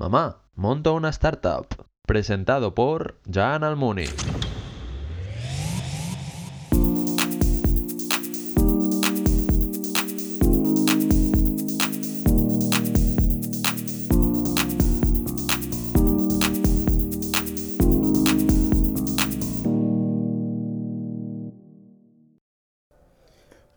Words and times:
Mamá, 0.00 0.38
monto 0.54 0.94
una 0.94 1.10
startup. 1.10 1.66
Presentado 2.06 2.74
por 2.74 3.20
Jan 3.30 3.64
Almuni. 3.64 4.06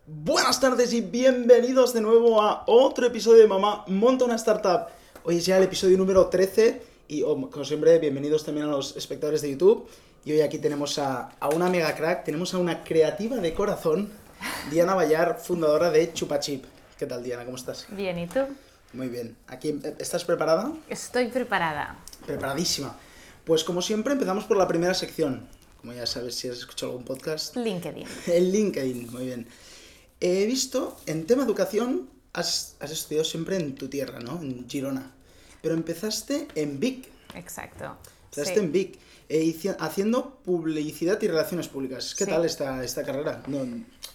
Buenas 0.06 0.58
tardes 0.58 0.94
y 0.94 1.02
bienvenidos 1.02 1.92
de 1.92 2.00
nuevo 2.00 2.40
a 2.40 2.64
otro 2.66 3.08
episodio 3.08 3.42
de 3.42 3.48
Mamá 3.48 3.84
Monta 3.88 4.24
una 4.24 4.36
Startup. 4.36 4.88
Hoy 5.26 5.38
es 5.38 5.46
ya 5.46 5.56
el 5.56 5.62
episodio 5.62 5.96
número 5.96 6.26
13 6.26 6.82
y 7.08 7.22
oh, 7.22 7.50
como 7.50 7.64
siempre 7.64 7.98
bienvenidos 7.98 8.44
también 8.44 8.66
a 8.66 8.70
los 8.70 8.94
espectadores 8.94 9.40
de 9.40 9.52
YouTube. 9.52 9.88
Y 10.22 10.32
hoy 10.32 10.42
aquí 10.42 10.58
tenemos 10.58 10.98
a, 10.98 11.30
a 11.40 11.48
una 11.48 11.70
mega 11.70 11.96
crack, 11.96 12.24
tenemos 12.24 12.52
a 12.52 12.58
una 12.58 12.84
creativa 12.84 13.38
de 13.38 13.54
corazón, 13.54 14.12
Diana 14.70 14.94
Bayar, 14.94 15.40
fundadora 15.40 15.90
de 15.90 16.12
Chupachip. 16.12 16.66
¿Qué 16.98 17.06
tal 17.06 17.22
Diana? 17.22 17.46
¿Cómo 17.46 17.56
estás? 17.56 17.86
Bien, 17.88 18.18
¿y 18.18 18.26
tú? 18.26 18.40
Muy 18.92 19.08
bien. 19.08 19.34
Aquí, 19.46 19.80
¿Estás 19.98 20.26
preparada? 20.26 20.70
Estoy 20.90 21.28
preparada. 21.28 21.96
Preparadísima. 22.26 22.94
Pues 23.46 23.64
como 23.64 23.80
siempre 23.80 24.12
empezamos 24.12 24.44
por 24.44 24.58
la 24.58 24.68
primera 24.68 24.92
sección. 24.92 25.48
Como 25.80 25.94
ya 25.94 26.04
sabes 26.04 26.34
si 26.34 26.48
has 26.48 26.58
escuchado 26.58 26.92
algún 26.92 27.06
podcast. 27.06 27.56
LinkedIn. 27.56 28.06
El 28.26 28.52
LinkedIn, 28.52 29.10
muy 29.10 29.24
bien. 29.24 29.46
He 30.20 30.44
visto, 30.44 30.98
en 31.06 31.26
tema 31.26 31.44
educación, 31.44 32.10
has, 32.34 32.76
has 32.80 32.90
estudiado 32.90 33.24
siempre 33.24 33.56
en 33.56 33.74
tu 33.74 33.88
tierra, 33.88 34.20
¿no? 34.20 34.40
En 34.42 34.68
Girona. 34.68 35.10
Pero 35.62 35.74
empezaste 35.74 36.48
en 36.54 36.78
Vic. 36.78 37.08
Exacto. 37.34 37.96
Empezaste 38.26 38.54
Sí. 38.60 38.60
en 38.66 38.72
Vic. 38.72 38.98
hici- 39.30 39.74
haciendo 39.80 40.36
publicidad 40.44 41.20
y 41.22 41.28
relaciones 41.28 41.68
públicas. 41.68 42.14
¿Qué 42.14 42.24
Sí. 42.26 42.30
tal 42.30 42.44
está 42.44 42.84
esta 42.84 43.02
carrera? 43.02 43.42
No, 43.46 43.60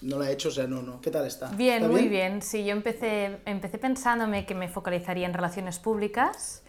no 0.04 0.20
la 0.20 0.30
he 0.30 0.34
hecho, 0.34 0.50
o 0.50 0.52
sea, 0.52 0.68
no, 0.68 0.84
no. 0.84 1.02
¿Qué 1.02 1.10
tal 1.10 1.26
está? 1.26 1.50
Bien, 1.50 1.78
¿Está 1.82 1.88
muy 1.90 2.08
bien. 2.08 2.44
Sí, 2.44 2.64
yo 2.64 2.72
empecé, 2.74 3.40
empecé 3.46 3.80
pensándome 3.80 4.46
que 4.46 4.54
me 4.54 4.68
focalizaría 4.70 5.26
en 5.26 5.34
relaciones 5.34 5.80
públicas 5.80 6.62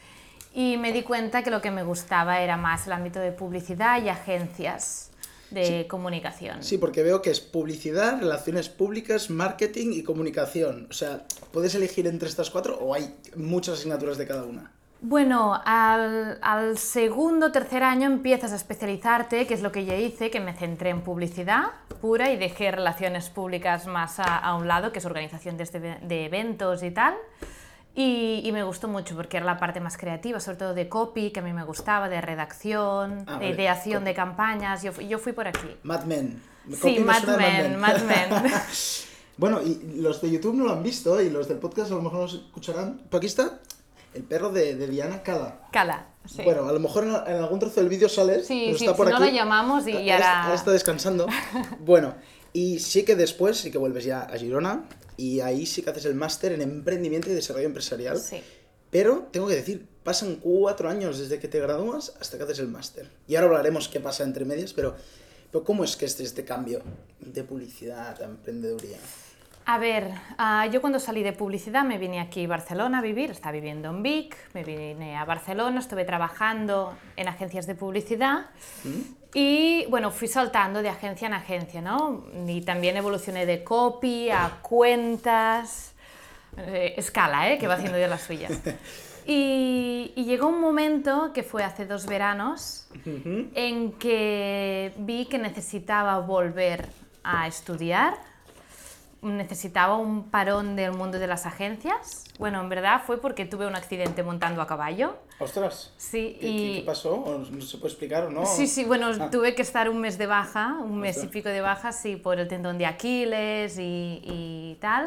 y 0.54 0.78
me 0.78 0.90
di 0.92 1.02
cuenta 1.02 1.42
que 1.42 1.50
lo 1.50 1.60
que 1.60 1.70
me 1.70 1.82
gustaba 1.82 2.40
era 2.40 2.56
más 2.56 2.86
el 2.86 2.92
ámbito 2.94 3.18
de 3.20 3.30
publicidad 3.32 4.02
y 4.02 4.08
agencias 4.08 5.09
de 5.50 5.86
comunicación. 5.88 6.62
Sí, 6.62 6.78
porque 6.78 7.02
veo 7.02 7.22
que 7.22 7.30
es 7.30 7.40
publicidad, 7.40 8.18
relaciones 8.20 8.68
públicas, 8.68 9.30
marketing 9.30 9.92
y 9.92 10.02
comunicación. 10.02 10.86
O 10.90 10.92
sea, 10.92 11.24
¿puedes 11.52 11.74
elegir 11.74 12.06
entre 12.06 12.28
estas 12.28 12.50
cuatro 12.50 12.78
o 12.78 12.94
hay 12.94 13.14
muchas 13.36 13.78
asignaturas 13.78 14.18
de 14.18 14.26
cada 14.26 14.44
una? 14.44 14.72
Bueno, 15.02 15.58
al, 15.64 16.38
al 16.42 16.76
segundo 16.76 17.46
o 17.46 17.52
tercer 17.52 17.82
año 17.82 18.06
empiezas 18.06 18.52
a 18.52 18.56
especializarte, 18.56 19.46
que 19.46 19.54
es 19.54 19.62
lo 19.62 19.72
que 19.72 19.86
yo 19.86 19.94
hice, 19.94 20.30
que 20.30 20.40
me 20.40 20.52
centré 20.52 20.90
en 20.90 21.00
publicidad 21.00 21.64
pura 22.02 22.30
y 22.30 22.36
dejé 22.36 22.70
relaciones 22.70 23.30
públicas 23.30 23.86
más 23.86 24.20
a, 24.20 24.36
a 24.38 24.54
un 24.56 24.68
lado, 24.68 24.92
que 24.92 24.98
es 24.98 25.04
organización 25.06 25.56
de, 25.56 25.62
este- 25.64 25.80
de 25.80 26.24
eventos 26.26 26.82
y 26.82 26.90
tal. 26.90 27.14
Y, 27.94 28.40
y 28.44 28.52
me 28.52 28.62
gustó 28.62 28.86
mucho 28.88 29.16
porque 29.16 29.36
era 29.38 29.46
la 29.46 29.58
parte 29.58 29.80
más 29.80 29.96
creativa, 29.96 30.38
sobre 30.40 30.58
todo 30.58 30.74
de 30.74 30.88
copy, 30.88 31.30
que 31.32 31.40
a 31.40 31.42
mí 31.42 31.52
me 31.52 31.64
gustaba, 31.64 32.08
de 32.08 32.20
redacción, 32.20 33.24
Ah, 33.26 33.32
de 33.32 33.46
vale. 33.46 33.50
ideación 33.50 34.04
de 34.04 34.14
campañas. 34.14 34.82
Yo, 34.82 34.92
yo 35.00 35.18
fui 35.18 35.32
por 35.32 35.48
aquí. 35.48 35.68
Mad 35.82 36.04
Men. 36.04 36.40
Sí, 36.70 36.76
Copy 36.80 37.00
Mad 37.00 37.24
Men, 37.36 37.78
Mad 37.80 38.00
Men. 38.02 38.28
Bueno, 39.36 39.62
y 39.62 39.80
los 40.02 40.20
de 40.20 40.30
YouTube 40.30 40.54
no 40.54 40.64
lo 40.66 40.72
han 40.74 40.82
visto 40.82 41.18
y 41.22 41.30
los 41.30 41.48
del 41.48 41.56
podcast 41.56 41.90
a 41.90 41.94
lo 41.94 42.02
mejor 42.02 42.18
no 42.20 42.26
lo 42.26 42.32
escucharán. 42.32 43.00
Pero 43.08 43.16
aquí 43.18 43.26
está 43.26 43.58
el 44.12 44.22
perro 44.22 44.50
de, 44.50 44.74
de 44.74 44.86
Diana 44.86 45.22
Cala. 45.22 45.62
Cala. 45.72 46.06
Sí. 46.26 46.42
Bueno, 46.44 46.68
a 46.68 46.72
lo 46.72 46.78
mejor 46.78 47.04
en, 47.04 47.10
en 47.10 47.42
algún 47.42 47.58
trozo 47.58 47.80
del 47.80 47.88
vídeo 47.88 48.08
sale. 48.10 48.44
Sí, 48.44 48.64
pero 48.66 48.78
sí, 48.78 48.84
está 48.84 48.96
por 48.96 49.06
si 49.06 49.12
no 49.12 49.16
aquí. 49.16 49.26
la 49.28 49.32
llamamos 49.32 49.86
y- 49.88 50.10
ahora- 50.10 50.42
ahora 50.42 50.54
está 50.54 50.70
descansando. 50.72 51.26
bueno, 51.80 52.14
y 52.52 52.80
sí 52.80 53.02
que 53.06 53.16
después 53.16 53.56
sí 53.56 53.70
que 53.70 53.78
vuelves 53.78 54.04
ya 54.04 54.20
a 54.24 54.36
Girona 54.36 54.84
y 55.20 55.40
ahí 55.42 55.66
sí 55.66 55.82
que 55.82 55.90
haces 55.90 56.06
el 56.06 56.14
máster 56.14 56.52
en 56.52 56.62
emprendimiento 56.62 57.28
y 57.28 57.34
desarrollo 57.34 57.66
empresarial. 57.66 58.18
Sí. 58.18 58.40
Pero 58.90 59.28
tengo 59.30 59.48
que 59.48 59.54
decir, 59.54 59.86
pasan 60.02 60.36
cuatro 60.36 60.88
años 60.88 61.18
desde 61.18 61.38
que 61.38 61.46
te 61.46 61.60
gradúas 61.60 62.14
hasta 62.18 62.38
que 62.38 62.44
haces 62.44 62.58
el 62.60 62.68
máster. 62.68 63.06
Y 63.28 63.34
ahora 63.34 63.48
hablaremos 63.48 63.88
qué 63.88 64.00
pasa 64.00 64.24
entre 64.24 64.46
medias, 64.46 64.72
pero, 64.72 64.96
pero 65.52 65.62
¿cómo 65.62 65.84
es 65.84 65.96
que 65.96 66.06
este, 66.06 66.22
este 66.22 66.46
cambio 66.46 66.80
de 67.20 67.44
publicidad 67.44 68.20
a 68.22 68.24
emprendeduría? 68.24 68.96
A 69.70 69.78
ver, 69.78 70.10
ah, 70.36 70.66
yo 70.66 70.80
cuando 70.80 70.98
salí 70.98 71.22
de 71.22 71.32
publicidad 71.32 71.84
me 71.84 71.96
vine 71.96 72.18
aquí 72.18 72.44
a 72.44 72.48
Barcelona 72.48 72.98
a 72.98 73.02
vivir, 73.02 73.30
estaba 73.30 73.52
viviendo 73.52 73.88
en 73.90 74.02
Vic, 74.02 74.36
me 74.52 74.64
vine 74.64 75.16
a 75.16 75.24
Barcelona, 75.24 75.78
estuve 75.78 76.04
trabajando 76.04 76.94
en 77.14 77.28
agencias 77.28 77.68
de 77.68 77.76
publicidad 77.76 78.46
y 79.32 79.86
bueno, 79.88 80.10
fui 80.10 80.26
saltando 80.26 80.82
de 80.82 80.88
agencia 80.88 81.28
en 81.28 81.34
agencia, 81.34 81.80
¿no? 81.80 82.24
Y 82.48 82.62
también 82.62 82.96
evolucioné 82.96 83.46
de 83.46 83.62
copy 83.62 84.28
a 84.30 84.58
cuentas, 84.60 85.94
eh, 86.56 86.94
escala, 86.96 87.52
¿eh? 87.52 87.58
Que 87.58 87.68
va 87.68 87.74
haciendo 87.74 87.96
yo 87.96 88.08
las 88.08 88.22
suyas. 88.22 88.60
Y, 89.26 90.12
y 90.16 90.24
llegó 90.24 90.48
un 90.48 90.60
momento, 90.60 91.32
que 91.32 91.44
fue 91.44 91.62
hace 91.62 91.86
dos 91.86 92.06
veranos, 92.06 92.88
en 93.04 93.92
que 93.92 94.92
vi 94.96 95.26
que 95.26 95.38
necesitaba 95.38 96.18
volver 96.18 96.88
a 97.22 97.46
estudiar, 97.46 98.14
necesitaba 99.22 99.96
un 99.96 100.30
parón 100.30 100.76
del 100.76 100.92
mundo 100.92 101.18
de 101.18 101.26
las 101.26 101.44
agencias. 101.46 102.24
Bueno, 102.38 102.60
en 102.60 102.68
verdad 102.68 103.02
fue 103.06 103.20
porque 103.20 103.44
tuve 103.44 103.66
un 103.66 103.74
accidente 103.76 104.22
montando 104.22 104.62
a 104.62 104.66
caballo. 104.66 105.16
¡Ostras! 105.38 105.92
Sí, 105.96 106.38
¿Qué, 106.40 106.48
y... 106.48 106.74
qué- 106.80 106.86
pasó? 106.86 107.14
¿O 107.14 107.38
¿No 107.38 107.60
se 107.62 107.78
puede 107.78 107.92
explicar 107.92 108.24
o 108.24 108.30
no? 108.30 108.46
Sí, 108.46 108.66
sí, 108.66 108.84
bueno, 108.84 109.08
Ah. 109.20 109.30
tuve 109.30 109.54
que 109.54 109.62
estar 109.62 109.88
un 109.90 110.00
mes 110.00 110.16
de 110.18 110.26
baja, 110.26 110.76
un 110.82 110.98
mes 110.98 111.16
y 111.16 111.20
Ostras. 111.20 111.32
pico 111.32 111.48
de 111.50 111.60
baja, 111.60 111.92
sí, 111.92 112.16
por 112.16 112.38
el 112.40 112.48
tendón 112.48 112.78
de 112.78 112.86
Aquiles 112.86 113.78
y, 113.78 114.20
y 114.24 114.78
tal. 114.80 115.06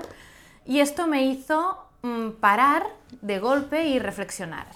Y 0.65 0.79
esto 0.79 1.07
me 1.07 1.23
hizo 1.25 1.77
mm, 2.03 2.31
parar 2.39 2.85
de 3.21 3.39
golpe 3.39 3.83
y 3.87 3.99
reflexionar. 3.99 4.67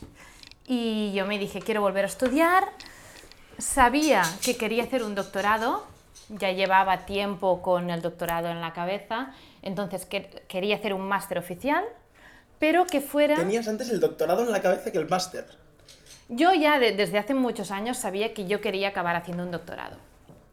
Y 0.66 1.14
yo 1.14 1.26
me 1.26 1.38
dije, 1.40 1.62
quiero 1.62 1.82
volver 1.82 2.06
a 2.06 2.08
estudiar. 2.08 2.64
Sabía 3.58 4.22
que 4.44 4.56
quería 4.58 4.84
hacer 4.84 5.04
un 5.04 5.16
doctorado, 5.16 5.84
ya 6.30 6.52
llevaba 6.52 7.06
tiempo 7.06 7.62
con 7.62 7.90
el 7.90 8.02
doctorado 8.02 8.50
en 8.50 8.62
la 8.62 8.74
cabeza, 8.74 9.34
entonces 9.62 10.06
que- 10.06 10.44
quería 10.48 10.76
hacer 10.76 10.94
un 10.94 11.08
máster 11.08 11.38
oficial, 11.38 11.84
pero 12.60 12.86
que 12.86 13.02
fuera... 13.02 13.36
Tenías 13.36 13.68
antes 13.68 13.90
el 13.90 14.00
doctorado 14.00 14.44
en 14.44 14.52
la 14.52 14.62
cabeza 14.62 14.92
que 14.92 14.98
el 14.98 15.08
máster. 15.08 15.46
Yo 16.30 16.54
ya 16.54 16.80
de- 16.80 16.92
desde 16.92 17.18
hace 17.18 17.34
muchos 17.34 17.72
años 17.72 17.98
sabía 17.98 18.34
que 18.34 18.46
yo 18.48 18.60
quería 18.62 18.90
acabar 18.90 19.16
haciendo 19.16 19.44
un 19.44 19.52
doctorado. 19.52 19.98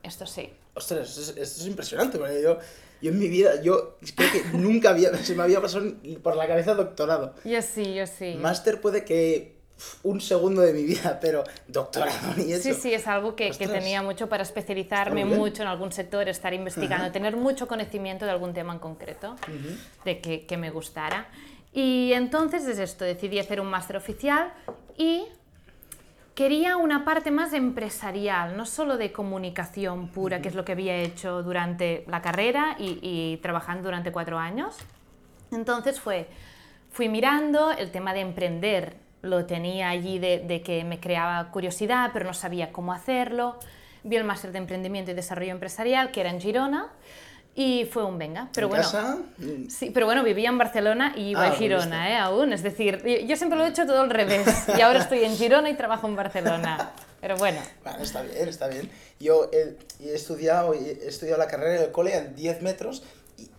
Esto 0.03 0.27
sí. 0.27 0.53
Ostras, 0.75 1.09
esto 1.09 1.21
es, 1.21 1.29
esto 1.31 1.61
es 1.63 1.67
impresionante, 1.67 2.19
porque 2.19 2.43
yo, 2.43 2.59
yo 3.01 3.11
en 3.11 3.19
mi 3.19 3.29
vida, 3.29 3.61
yo 3.63 3.97
creo 4.17 4.31
que 4.31 4.45
nunca 4.57 4.91
había, 4.91 5.15
se 5.25 5.35
me 5.35 5.43
había 5.43 5.61
pasado 5.61 5.87
por 6.23 6.37
la 6.37 6.47
cabeza 6.47 6.75
doctorado. 6.75 7.35
Yo 7.45 7.63
sí, 7.63 7.95
yo 7.95 8.07
sí. 8.07 8.37
Máster 8.39 8.81
puede 8.81 9.05
que 9.05 9.54
un 10.03 10.21
segundo 10.21 10.63
de 10.63 10.73
mi 10.73 10.85
vida, 10.85 11.19
pero 11.21 11.45
doctorado 11.67 12.35
ni 12.37 12.53
eso. 12.53 12.63
Sí, 12.63 12.75
sí, 12.75 12.95
es 12.95 13.07
algo 13.07 13.35
que, 13.35 13.51
que 13.51 13.67
tenía 13.67 14.03
mucho 14.03 14.29
para 14.29 14.43
especializarme 14.43 15.25
mucho 15.25 15.63
en 15.63 15.69
algún 15.69 15.93
sector, 15.93 16.29
estar 16.29 16.55
investigando, 16.55 17.11
tener 17.11 17.37
mucho 17.37 17.67
conocimiento 17.67 18.25
de 18.25 18.31
algún 18.31 18.55
tema 18.55 18.73
en 18.73 18.79
concreto, 18.79 19.37
de 20.05 20.21
que, 20.21 20.47
que 20.47 20.57
me 20.57 20.71
gustara. 20.71 21.27
Y 21.73 22.13
entonces 22.13 22.67
es 22.67 22.79
esto, 22.79 23.05
decidí 23.05 23.39
hacer 23.39 23.61
un 23.61 23.67
máster 23.67 23.97
oficial 23.97 24.53
y 24.97 25.25
quería 26.37 26.77
una 26.77 27.05
parte 27.05 27.31
más 27.33 27.53
empresarial, 27.53 28.57
no 28.57 28.65
solo 28.65 28.97
de 28.97 29.11
comunicación 29.11 30.09
pura, 30.09 30.41
que 30.41 30.49
es 30.49 30.55
lo 30.55 30.65
que 30.65 30.73
había 30.73 30.97
hecho 30.97 31.43
durante 31.43 32.05
la 32.09 32.23
carrera 32.23 32.77
y, 32.79 32.99
y 33.03 33.39
trabajando 33.39 33.85
durante 33.85 34.13
cuatro 34.13 34.39
años. 34.39 34.77
Entonces 35.51 36.01
fue, 36.01 36.29
fui 36.93 37.09
mirando 37.09 37.73
el 37.73 37.91
tema 37.91 38.15
de 38.15 38.21
emprender, 38.21 39.04
lo 39.25 39.45
tenía 39.47 39.89
allí 39.89 40.19
de, 40.19 40.39
de 40.41 40.63
que 40.63 40.85
me 40.85 41.01
creaba 41.01 41.51
curiosidad, 41.51 42.11
pero 42.13 42.25
no 42.27 42.35
sabía 42.35 42.71
cómo 42.73 42.93
hacerlo. 42.93 43.59
Vi 44.03 44.17
el 44.17 44.25
máster 44.25 44.53
de 44.53 44.59
emprendimiento 44.59 45.11
y 45.11 45.15
desarrollo 45.15 45.51
empresarial, 45.51 46.11
que 46.13 46.21
era 46.21 46.31
en 46.31 46.41
Girona, 46.41 46.89
y 47.57 47.85
fue 47.87 48.05
un 48.05 48.19
venga. 48.19 48.49
Pero 48.53 48.67
¿En 48.67 48.71
bueno, 48.71 48.85
casa? 48.85 49.19
Sí, 49.69 49.91
pero 49.95 50.07
bueno, 50.07 50.23
vivía 50.25 50.49
en 50.49 50.59
Barcelona 50.59 51.15
y 51.17 51.31
iba 51.31 51.41
Ah, 51.41 51.45
a 51.45 51.47
volviste. 51.51 51.65
Girona, 51.65 52.11
¿eh? 52.11 52.17
Aún. 52.19 52.53
Es 52.53 52.63
decir, 52.63 53.03
yo, 53.27 53.37
siempre 53.37 53.57
lo 53.59 53.65
he 53.65 53.69
hecho 53.69 53.87
todo 53.87 54.01
al 54.01 54.11
revés. 54.11 54.47
Y 54.77 54.81
ahora 54.81 54.99
estoy 55.01 55.25
en 55.25 55.37
Girona 55.37 55.71
y 55.71 55.75
trabajo 55.75 56.07
en 56.09 56.17
Barcelona. 56.17 56.91
Pero 57.21 57.37
bueno, 57.37 57.61
Bueno, 57.83 58.03
está 58.03 58.21
bien, 58.23 58.49
está 58.49 58.67
bien. 58.69 58.91
Yo 59.21 59.49
he, 59.53 59.77
he 60.05 60.15
estudiado, 60.15 60.75
he 60.75 61.07
estudiado 61.09 61.39
la 61.39 61.47
carrera 61.47 61.81
del 61.81 61.93
cole 61.93 62.15
en 62.15 62.35
10 62.35 62.61
metros 62.61 63.03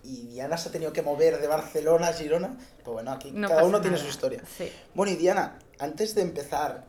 y, 0.06 0.26
Diana 0.28 0.56
se 0.56 0.68
ha 0.68 0.72
tenido 0.72 0.92
que 0.92 1.02
mover 1.02 1.40
de 1.40 1.46
Barcelona 1.46 2.08
a 2.08 2.12
Girona. 2.12 2.56
Pues 2.84 2.92
bueno, 2.94 3.12
aquí 3.12 3.30
No 3.32 3.48
cada 3.48 3.64
uno 3.64 3.80
tiene 3.80 3.96
nada. 3.96 4.04
su 4.04 4.10
historia. 4.10 4.42
Sí. 4.56 4.70
Bueno, 4.94 5.12
y 5.12 5.16
Diana, 5.16 5.58
antes 5.78 6.14
de 6.14 6.22
empezar 6.22 6.84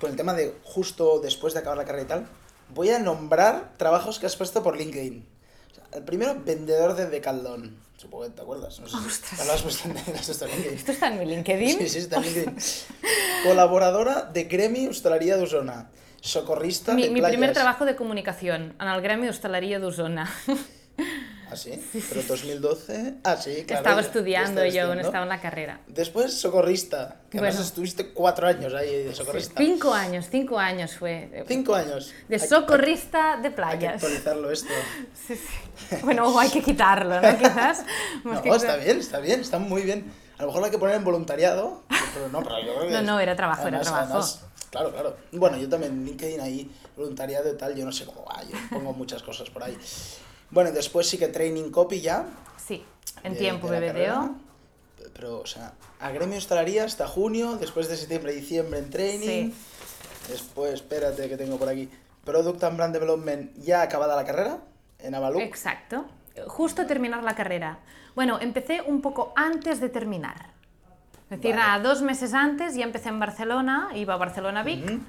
con 0.00 0.10
el 0.10 0.16
tema 0.16 0.34
de 0.34 0.54
justo 0.64 1.20
después 1.20 1.54
de 1.54 1.60
acabar 1.60 1.76
la 1.78 1.84
carrera 1.84 2.04
y 2.04 2.08
tal, 2.08 2.26
voy 2.74 2.90
a 2.90 2.98
nombrar 2.98 3.72
trabajos 3.76 4.18
que 4.18 4.26
has 4.26 4.36
puesto 4.36 4.62
por 4.62 4.76
LinkedIn. 4.76 5.26
O 5.70 5.74
sea, 5.74 5.84
el 5.98 6.04
primero, 6.04 6.36
vendedor 6.44 6.94
de 6.96 7.06
Decathlon. 7.08 7.76
Supongo 7.96 8.24
que 8.24 8.30
te 8.30 8.42
acuerdas. 8.42 8.80
No 8.80 8.88
sé 8.88 8.96
si 9.36 9.46
lo 9.46 9.52
has 9.52 9.62
puesto 9.62 9.88
en 9.88 9.94
puesto 10.24 10.46
en. 10.46 10.74
¿Esto 10.74 10.90
está 10.92 11.06
en 11.08 11.18
mi 11.20 11.24
LinkedIn? 11.26 11.78
Sí, 11.78 11.88
sí, 11.88 11.98
está 11.98 12.16
en 12.16 12.22
LinkedIn. 12.24 12.56
Colaboradora 13.44 14.22
de 14.24 14.44
Gremi 14.44 14.88
Hostalería 14.88 15.36
de 15.36 15.44
Osona. 15.44 15.90
Socorrista 16.20 16.94
Mi, 16.94 17.02
de 17.02 17.10
mi 17.10 17.20
playas. 17.20 17.32
primer 17.32 17.52
trabajo 17.52 17.84
de 17.84 17.96
comunicación 17.96 18.74
en 18.80 18.88
el 18.88 19.02
Gremi 19.02 19.28
Hostalería 19.28 19.78
d'Osona. 19.80 20.32
¿Ah, 21.52 21.56
sí? 21.56 21.80
Pero 22.08 22.22
2012... 22.26 23.14
Ah, 23.24 23.36
sí, 23.36 23.64
claro. 23.66 23.82
estaba 23.82 24.00
estudiando 24.00 24.60
yo 24.62 24.66
estudiando. 24.66 25.00
estaba 25.02 25.22
en 25.24 25.28
la 25.28 25.40
carrera. 25.40 25.80
Después, 25.86 26.32
socorrista. 26.32 27.16
Que 27.30 27.38
además 27.38 27.54
Bueno. 27.56 27.66
estuviste 27.68 28.12
cuatro 28.12 28.46
años 28.46 28.72
ahí 28.74 29.04
de 29.04 29.14
socorrista. 29.14 29.54
Cinco 29.56 29.92
años, 29.92 30.26
cinco 30.30 30.58
años 30.58 30.96
fue. 30.96 31.44
Cinco 31.46 31.74
años. 31.74 32.12
De 32.28 32.36
Hay 32.36 32.40
socorrista 32.48 33.36
de 33.36 33.48
Hay 33.48 33.50
que 33.50 33.50
playas. 33.50 33.94
actualizarlo 33.94 34.50
esto. 34.50 34.72
Sí, 35.26 35.36
sí. 35.36 35.96
Bueno, 36.02 36.26
o 36.28 36.38
hay 36.38 36.48
que 36.50 36.62
quitarlo, 36.62 37.20
¿no? 37.20 37.38
Quizás. 37.38 37.84
No, 38.24 38.40
que 38.42 38.48
está 38.50 38.76
bien, 38.76 38.98
está 38.98 39.18
bien, 39.18 39.40
está 39.40 39.58
muy 39.58 39.82
bien. 39.82 40.10
A 40.38 40.42
lo 40.42 40.48
mejor 40.48 40.60
lo 40.60 40.64
hay 40.66 40.70
que 40.72 40.78
poner 40.78 40.96
en 40.96 41.04
voluntariado, 41.04 41.82
pero 42.14 42.28
no, 42.28 42.42
pero 42.42 42.58
yo 42.60 42.74
creo 42.76 42.86
que 42.88 42.92
No, 42.94 43.02
no, 43.02 43.20
era 43.20 43.36
trabajo, 43.36 43.68
era 43.68 43.80
trabajo. 43.80 44.04
además, 44.06 44.40
claro, 44.70 44.90
claro. 44.90 45.16
Bueno, 45.32 45.56
yo 45.58 45.68
también 45.68 46.04
LinkedIn 46.04 46.40
ahí, 46.40 46.70
voluntariado 46.96 47.52
y 47.52 47.56
tal, 47.56 47.76
yo 47.76 47.84
no 47.84 47.92
sé 47.92 48.04
cómo 48.06 48.24
va, 48.24 48.42
yo 48.42 48.56
pongo 48.70 48.92
muchas 48.92 49.22
cosas 49.22 49.48
por 49.50 49.62
ahí. 49.62 49.76
Bueno, 50.52 50.70
después 50.70 51.08
sí 51.08 51.18
que 51.18 51.28
training 51.28 51.70
copy 51.70 52.00
ya. 52.00 52.26
Sí, 52.64 52.84
en 53.24 53.32
de- 53.32 53.38
tiempo 53.38 53.68
de 53.68 53.80
BBDO. 53.92 54.36
Pero, 55.14 55.40
o 55.40 55.46
sea, 55.46 55.72
a 56.00 56.10
gremio 56.10 56.38
hostelería 56.38 56.84
hasta 56.84 57.08
junio, 57.08 57.56
después 57.56 57.88
de 57.88 57.96
septiembre 57.96 58.32
y 58.32 58.36
diciembre 58.36 58.78
en 58.78 58.90
training. 58.90 59.50
Sí. 59.50 59.54
Después, 60.28 60.74
espérate 60.74 61.28
que 61.28 61.36
tengo 61.36 61.58
por 61.58 61.68
aquí. 61.68 61.88
Product 62.24 62.62
and 62.64 62.76
Brand 62.76 62.92
Development 62.94 63.56
ya 63.58 63.82
acabada 63.82 64.14
la 64.14 64.24
carrera 64.24 64.58
en 65.00 65.14
Avalú. 65.14 65.40
Exacto. 65.40 66.06
Justo 66.46 66.86
terminar 66.86 67.22
la 67.24 67.34
carrera. 67.34 67.80
Bueno, 68.14 68.38
empecé 68.40 68.80
un 68.82 69.00
poco 69.02 69.32
antes 69.36 69.80
de 69.80 69.88
terminar. 69.88 70.50
Es 71.24 71.38
decir, 71.40 71.56
Vale. 71.56 71.66
nada, 71.66 71.82
dos 71.82 72.02
meses 72.02 72.32
antes 72.34 72.74
ya 72.74 72.84
empecé 72.84 73.08
en 73.08 73.18
Barcelona, 73.18 73.88
iba 73.94 74.14
a 74.14 74.16
Barcelona 74.18 74.62
Vic. 74.62 75.00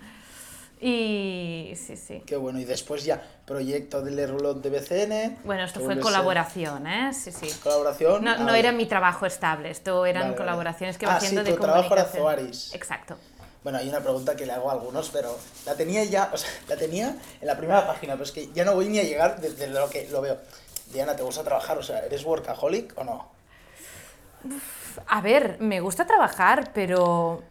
Y 0.86 1.74
sí, 1.78 1.96
sí. 1.96 2.22
Qué 2.26 2.36
bueno, 2.36 2.60
y 2.60 2.66
después 2.66 3.06
ya, 3.06 3.22
proyecto 3.46 4.02
del 4.02 4.28
Rulot 4.28 4.62
de 4.62 4.70
BCN. 4.70 5.38
Bueno, 5.46 5.64
esto 5.64 5.80
fue 5.80 5.94
ser 5.94 6.04
colaboración, 6.04 6.86
¿eh? 6.88 7.14
Sí, 7.14 7.32
sí. 7.32 7.50
Colaboración. 7.64 8.22
No, 8.22 8.32
Ah, 8.32 8.38
no 8.40 8.54
era 8.54 8.74
mi 8.74 8.86
trabajo 8.86 9.26
estable, 9.26 9.70
esto 9.70 10.06
eran 10.06 10.24
Vale, 10.24 10.34
vale. 10.34 10.38
colaboraciones 10.46 10.98
que 10.98 11.06
Ah, 11.06 11.12
iba 11.12 11.20
sí, 11.22 11.26
haciendo 11.28 11.46
tu 11.50 11.56
de 11.56 11.62
trabajo 11.62 11.94
era. 11.94 12.04
Zoaris. 12.04 12.76
Exacto. 12.76 13.16
Bueno, 13.64 13.78
hay 13.78 13.88
una 13.88 14.02
pregunta 14.02 14.36
que 14.36 14.46
le 14.46 14.52
hago 14.52 14.70
a 14.70 14.74
algunos, 14.74 15.10
pero 15.10 15.40
la 15.66 15.74
tenía 15.76 16.04
ya, 16.04 16.30
o 16.34 16.38
sea, 16.38 16.50
la 16.68 16.76
tenía 16.76 17.16
en 17.40 17.48
la 17.48 17.56
primera 17.56 17.88
página, 17.88 18.14
pero 18.16 18.26
es 18.26 18.34
que 18.34 18.50
ya 18.54 18.66
no 18.66 18.76
voy 18.76 18.90
ni 18.90 19.00
a 19.00 19.04
llegar 19.04 19.40
desde 19.40 19.68
lo 19.68 19.90
que 19.90 20.10
lo 20.10 20.20
veo. 20.20 20.38
Diana, 20.92 21.16
¿te 21.16 21.24
gusta 21.24 21.44
trabajar? 21.46 21.78
O 21.78 21.82
sea, 21.84 22.00
¿eres 22.00 22.26
workaholic 22.26 22.94
o 22.98 23.06
no? 23.06 23.32
A 25.08 25.22
ver, 25.22 25.58
me 25.62 25.80
gusta 25.80 26.06
trabajar, 26.06 26.72
pero 26.74 27.42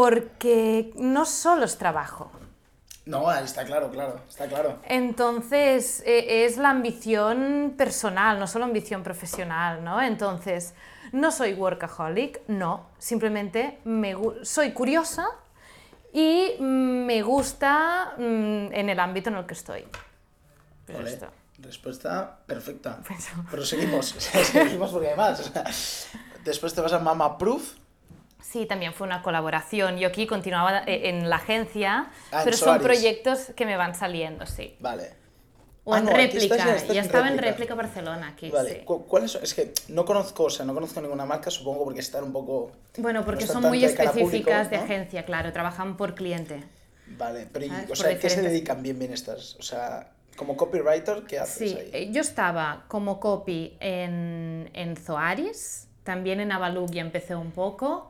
porque 0.00 0.92
no 0.96 1.24
solo 1.24 1.64
es 1.64 1.78
trabajo. 1.78 2.30
No, 3.06 3.32
está 3.32 3.64
claro, 3.64 3.90
claro, 3.90 4.20
está 4.28 4.46
claro. 4.46 4.78
Entonces, 4.84 6.02
e- 6.04 6.44
es 6.44 6.58
la 6.58 6.68
ambición 6.68 7.72
personal, 7.78 8.38
no 8.38 8.46
solo 8.46 8.66
ambición 8.66 9.02
profesional, 9.02 9.82
¿no? 9.82 10.02
Entonces, 10.02 10.74
no 11.12 11.30
soy 11.32 11.54
workaholic, 11.54 12.42
no, 12.46 12.90
simplemente 12.98 13.78
me 13.84 14.14
soy 14.42 14.72
curiosa 14.72 15.28
y 16.12 16.56
me 16.60 17.22
gusta 17.22 18.12
mm, 18.18 18.74
en 18.74 18.88
el 18.90 19.00
ámbito 19.00 19.30
en 19.30 19.36
el 19.36 19.46
que 19.46 19.54
estoy. 19.54 19.86
Pues 20.84 20.98
Vale, 20.98 21.10
esto. 21.10 21.28
Respuesta 21.60 22.36
perfecta. 22.44 22.98
Pues- 23.08 23.28
Pero 23.50 23.64
seguimos, 23.64 24.08
seguimos 24.18 24.90
porque 24.90 25.06
además, 25.08 25.40
o 25.40 25.42
sea, 25.44 25.64
después 26.44 26.74
te 26.74 26.82
vas 26.82 26.92
a 26.92 26.98
Mama 26.98 27.38
Proof. 27.38 27.76
Sí, 28.40 28.66
también 28.66 28.92
fue 28.94 29.06
una 29.06 29.22
colaboración. 29.22 29.98
Yo 29.98 30.08
aquí 30.08 30.26
continuaba 30.26 30.82
eh, 30.86 31.08
en 31.08 31.28
la 31.28 31.36
agencia, 31.36 32.10
Ah, 32.30 32.42
pero 32.44 32.56
son 32.56 32.80
proyectos 32.80 33.52
que 33.56 33.66
me 33.66 33.76
van 33.76 33.94
saliendo, 33.94 34.46
sí. 34.46 34.76
Vale. 34.80 35.10
O 35.84 35.94
Ah, 35.94 35.98
en 35.98 36.04
no, 36.04 36.10
réplica, 36.12 36.54
estás 36.56 36.58
ya- 36.66 36.74
estás 36.76 36.94
ya 36.94 37.00
en 37.00 37.06
estaba 37.06 37.28
en 37.28 37.38
réplica. 37.38 37.74
Barcelona 37.74 38.28
aquí, 38.28 38.50
Vale, 38.50 38.70
sí. 38.80 38.84
cu- 38.84 39.06
¿cuáles 39.06 39.30
son? 39.32 39.42
Es 39.44 39.54
que 39.54 39.72
no 39.88 40.04
conozco, 40.04 40.44
o 40.44 40.50
sea, 40.50 40.64
no 40.66 40.74
conozco 40.74 41.00
ninguna 41.00 41.24
marca, 41.26 41.50
supongo 41.50 41.84
porque 41.84 42.00
están 42.00 42.24
un 42.24 42.32
poco... 42.32 42.72
Bueno, 42.98 43.24
porque 43.24 43.46
no 43.46 43.52
son 43.52 43.62
muy 43.62 43.78
público, 43.80 44.02
específicas 44.02 44.70
de 44.70 44.78
¿no? 44.78 44.84
agencia, 44.84 45.24
claro, 45.24 45.52
trabajan 45.52 45.96
por 45.96 46.14
cliente. 46.16 46.64
Vale, 47.06 47.46
pero 47.52 47.66
y- 47.66 47.68
¿Sabes? 47.68 47.84
o 47.84 47.88
Por 47.88 47.96
sea, 47.98 48.18
¿qué 48.18 48.30
se 48.30 48.42
dedican 48.42 48.82
bien 48.82 48.98
bien 48.98 49.12
estas? 49.12 49.54
O 49.60 49.62
sea, 49.62 50.10
como 50.36 50.56
copywriter, 50.56 51.22
¿qué 51.28 51.38
haces 51.38 51.56
Sí, 51.70 51.78
ahí? 51.78 51.90
eh, 51.92 52.10
yo 52.12 52.20
estaba 52.20 52.84
como 52.88 53.20
copy 53.20 53.76
en, 53.78 54.68
en 54.74 54.96
Zoaris, 54.96 55.85
también 56.06 56.40
en 56.40 56.52
Avalug 56.52 56.90
ya 56.90 57.02
empecé 57.02 57.36
un 57.36 57.50
poco, 57.50 58.08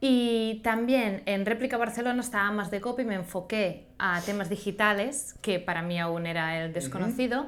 y 0.00 0.60
también 0.62 1.22
en 1.24 1.46
Réplica 1.46 1.78
Barcelona 1.78 2.20
estaba 2.20 2.50
más 2.50 2.70
de 2.70 2.82
copy, 2.82 3.04
me 3.04 3.14
enfoqué 3.14 3.86
a 3.98 4.20
temas 4.20 4.50
digitales, 4.50 5.34
que 5.40 5.58
para 5.58 5.80
mí 5.80 5.98
aún 5.98 6.26
era 6.26 6.62
el 6.62 6.74
desconocido, 6.74 7.46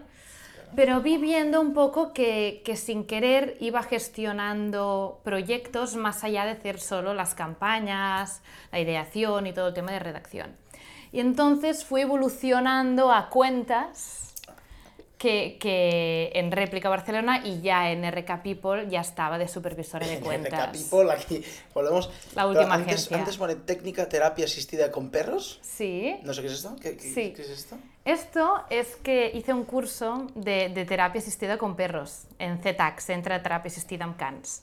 pero 0.75 1.03
vi 1.03 1.19
viendo 1.19 1.61
un 1.61 1.75
poco 1.75 2.15
que, 2.15 2.63
que 2.65 2.77
sin 2.77 3.07
querer 3.07 3.59
iba 3.61 3.83
gestionando 3.83 5.21
proyectos 5.23 5.97
más 5.97 6.25
allá 6.25 6.47
de 6.47 6.53
hacer 6.53 6.81
solo 6.81 7.13
las 7.13 7.35
campañas, 7.35 8.43
la 8.73 8.81
ideación 8.81 9.47
y 9.47 9.53
todo 9.53 9.69
el 9.69 9.75
tema 9.75 9.93
de 9.93 9.99
redacción. 9.99 10.57
Y 11.13 11.21
entonces 11.21 11.85
fui 11.85 12.01
evolucionando 12.01 13.13
a 13.13 13.29
cuentas 13.29 14.35
que, 15.19 15.57
que 15.59 16.31
en 16.35 16.53
Réplica 16.53 16.89
Barcelona 16.91 17.41
y 17.45 17.61
ya 17.63 17.91
en 17.91 18.05
RK 18.11 18.43
People 18.43 18.87
ya 18.91 19.01
estaba 19.01 19.39
de 19.39 19.49
supervisora 19.49 20.07
de 20.07 20.15
En 20.19 20.21
cuentas. 20.21 20.69
RK 20.69 20.73
People, 20.91 21.13
aquí 21.13 21.43
volvemos. 21.75 22.11
La 22.35 22.47
última 22.47 22.75
antes, 22.75 22.95
agencia. 22.95 23.17
Antes 23.17 23.37
pone 23.39 23.55
técnica 23.57 24.09
terapia 24.09 24.45
asistida 24.45 24.91
con 24.91 25.11
perros. 25.11 25.59
Sí. 25.63 26.17
No 26.23 26.35
sé 26.35 26.43
qué 26.43 26.49
es 26.49 26.53
esto. 26.55 26.77
¿Qué, 26.81 26.97
qué- 26.97 27.03
Sí. 27.15 27.33
qué 27.35 27.43
es 27.43 27.49
esto? 27.51 27.77
Esto 28.05 28.63
es 28.71 28.97
que 28.97 29.31
hice 29.35 29.53
un 29.53 29.65
curso 29.65 30.27
de, 30.35 30.69
de 30.69 30.85
terapia 30.85 31.21
asistida 31.21 31.57
con 31.59 31.75
perros 31.77 32.25
en 32.39 32.59
CETAC, 32.63 33.01
Centre 33.01 33.35
de 33.35 33.41
Terapia 33.41 33.69
Asistida 33.71 34.05
amb 34.05 34.17
Cans. 34.17 34.63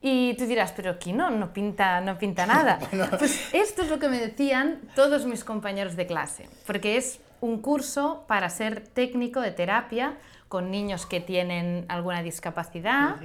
Y 0.00 0.34
tú 0.38 0.46
dirás, 0.46 0.72
pero 0.72 0.92
aquí 0.92 1.12
no, 1.12 1.28
no 1.30 1.52
pinta, 1.52 2.00
no 2.00 2.16
pinta 2.18 2.46
nada. 2.46 2.78
Pues 3.18 3.50
esto 3.52 3.82
es 3.82 3.90
lo 3.90 3.98
que 3.98 4.08
me 4.08 4.18
decían 4.18 4.80
todos 4.94 5.26
mis 5.26 5.44
compañeros 5.44 5.94
de 5.94 6.06
clase, 6.06 6.48
porque 6.66 6.96
es 6.96 7.20
un 7.44 7.60
curso 7.60 8.24
para 8.26 8.48
ser 8.48 8.88
técnico 8.88 9.40
de 9.40 9.50
terapia 9.52 10.16
con 10.48 10.70
niños 10.70 11.04
que 11.06 11.20
tienen 11.20 11.84
alguna 11.88 12.22
discapacidad 12.22 13.16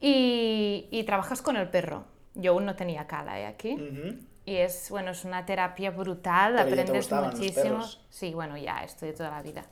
y, 0.00 0.86
y 0.90 1.04
trabajas 1.04 1.42
con 1.42 1.56
el 1.56 1.68
perro. 1.68 2.04
Yo 2.34 2.52
aún 2.52 2.64
no 2.64 2.76
tenía 2.76 3.06
cala 3.06 3.40
¿eh? 3.40 3.46
aquí. 3.46 3.76
Y 4.46 4.56
es, 4.56 4.88
bueno, 4.90 5.10
es 5.10 5.24
una 5.24 5.44
terapia 5.44 5.90
brutal, 5.90 6.54
Pero 6.56 6.68
ya 6.70 6.74
te 6.76 6.80
aprendes 6.82 7.10
los 7.10 7.34
muchísimo. 7.34 7.62
perros. 7.62 8.00
Sí, 8.08 8.32
bueno, 8.32 8.56
ya, 8.56 8.84
esto 8.84 9.04
de 9.06 9.12
toda 9.12 9.30
la 9.30 9.42
vida. 9.42 9.64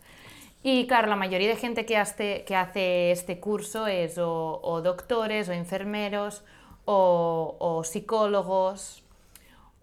Y 0.62 0.86
claro, 0.86 1.06
la 1.08 1.16
mayoría 1.16 1.48
de 1.48 1.56
gente 1.56 1.86
que 1.86 1.96
hace, 1.96 2.44
que 2.44 2.56
hace 2.56 3.12
este 3.12 3.38
curso 3.38 3.86
es 3.86 4.18
o, 4.18 4.60
o 4.62 4.82
doctores 4.82 5.48
o 5.48 5.52
enfermeros 5.52 6.44
o, 6.84 7.56
o 7.60 7.84
psicólogos 7.84 9.04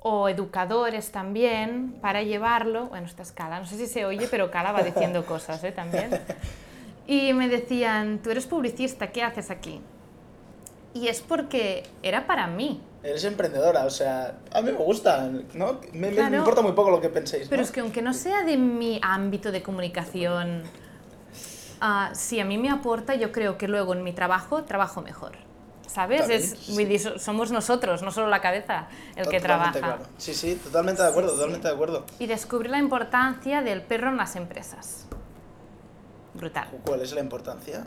o 0.07 0.29
educadores 0.29 1.12
también 1.12 1.97
para 2.00 2.21
llevarlo. 2.21 2.85
Bueno, 2.89 3.07
esta 3.07 3.24
es 3.24 3.31
Cala, 3.31 3.59
no 3.59 3.65
sé 3.65 3.75
si 3.75 3.88
se 3.88 4.05
oye, 4.05 4.27
pero 4.29 4.51
Cala 4.51 4.71
va 4.71 4.83
diciendo 4.83 5.25
cosas 5.25 5.63
¿eh? 5.63 5.71
también. 5.71 6.12
Y 7.07 7.33
me 7.33 7.47
decían, 7.47 8.19
tú 8.19 8.29
eres 8.29 8.45
publicista, 8.45 9.12
¿qué 9.12 9.24
haces 9.24 9.50
aquí? 9.50 9.81
Y 10.93 11.07
es 11.07 11.21
porque 11.21 11.81
era 12.03 12.27
para 12.27 12.45
mí. 12.45 12.83
Eres 13.01 13.24
emprendedora, 13.24 13.83
o 13.85 13.89
sea, 13.89 14.35
a 14.53 14.62
mí 14.62 14.71
me 14.71 14.77
gusta, 14.77 15.27
¿no? 15.55 15.79
Me, 15.93 16.09
importa 16.09 16.62
muy 16.62 16.74
poco 16.74 16.91
lo 16.91 17.01
que 17.01 17.09
penséis. 17.09 17.47
Pero 17.50 17.63
¿no? 17.63 17.65
es 17.65 17.71
que 17.71 17.79
aunque 17.79 18.03
no 18.03 18.13
sea 18.13 18.43
de 18.43 18.57
mi 18.57 19.00
ámbito 19.01 19.51
de 19.51 19.63
comunicación, 19.63 20.62
ah, 21.81 22.12
si 22.13 22.39
a 22.39 22.45
mí 22.45 22.59
me 22.59 22.69
aporta, 22.69 23.15
yo 23.15 23.31
creo 23.31 23.57
que 23.57 23.67
luego 23.67 23.93
en 23.93 24.03
mi 24.03 24.13
trabajo 24.13 24.65
trabajo 24.65 25.01
mejor. 25.01 25.44
¿Sabes? 25.87 26.29
Es, 26.29 26.57
sí. 26.59 26.99
somos 27.19 27.51
nosotros, 27.51 28.01
no 28.01 28.11
solo 28.11 28.27
la 28.27 28.41
cabeza, 28.41 28.87
el 29.15 29.27
que 29.27 29.39
Totalmente 29.39 29.79
trabaja. 29.79 29.79
claro. 29.79 30.03
Sí, 30.17 30.33
sí, 30.33 30.55
totalmente 30.55 31.01
de 31.01 31.07
acuerdo, 31.07 31.31
totalmente 31.31 31.67
de 31.67 31.73
acuerdo. 31.73 32.05
Y 32.19 32.27
descubrí 32.27 32.69
la 32.69 32.79
importancia 32.79 33.61
del 33.61 33.81
perro 33.81 34.09
en 34.09 34.17
las 34.17 34.35
empresas. 34.35 35.05
Brutal. 36.33 36.67
¿Cuál 36.83 37.01
es 37.01 37.13
la 37.13 37.21
importancia? 37.21 37.85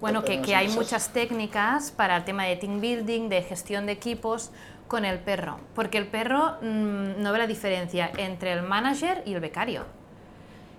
Bueno, 0.00 0.24
que, 0.24 0.54
hay 0.54 0.68
muchas 0.68 1.10
técnicas 1.10 1.90
para 1.90 2.16
el 2.16 2.24
tema 2.24 2.44
de 2.44 2.56
team 2.56 2.80
building, 2.80 3.28
de 3.28 3.42
gestión 3.42 3.86
de 3.86 3.92
equipos 3.92 4.50
con 4.88 5.04
el 5.04 5.18
perro. 5.18 5.58
Porque 5.74 5.98
el 5.98 6.06
perro 6.06 6.56
mm, 6.60 7.22
no 7.22 7.32
ve 7.32 7.38
la 7.38 7.46
diferencia 7.46 8.10
entre 8.16 8.52
el 8.52 8.62
manager 8.62 9.22
y 9.24 9.34
el 9.34 9.40
becario. 9.40 9.84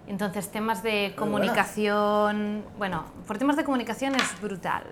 Entonces, 0.07 0.49
temas 0.49 0.83
de 0.83 1.13
comunicación, 1.15 2.63
bueno, 2.77 3.05
por 3.25 3.37
temas 3.37 3.55
de 3.55 3.63
comunicación 3.63 4.13
es 4.15 4.39
brutal. 4.39 4.83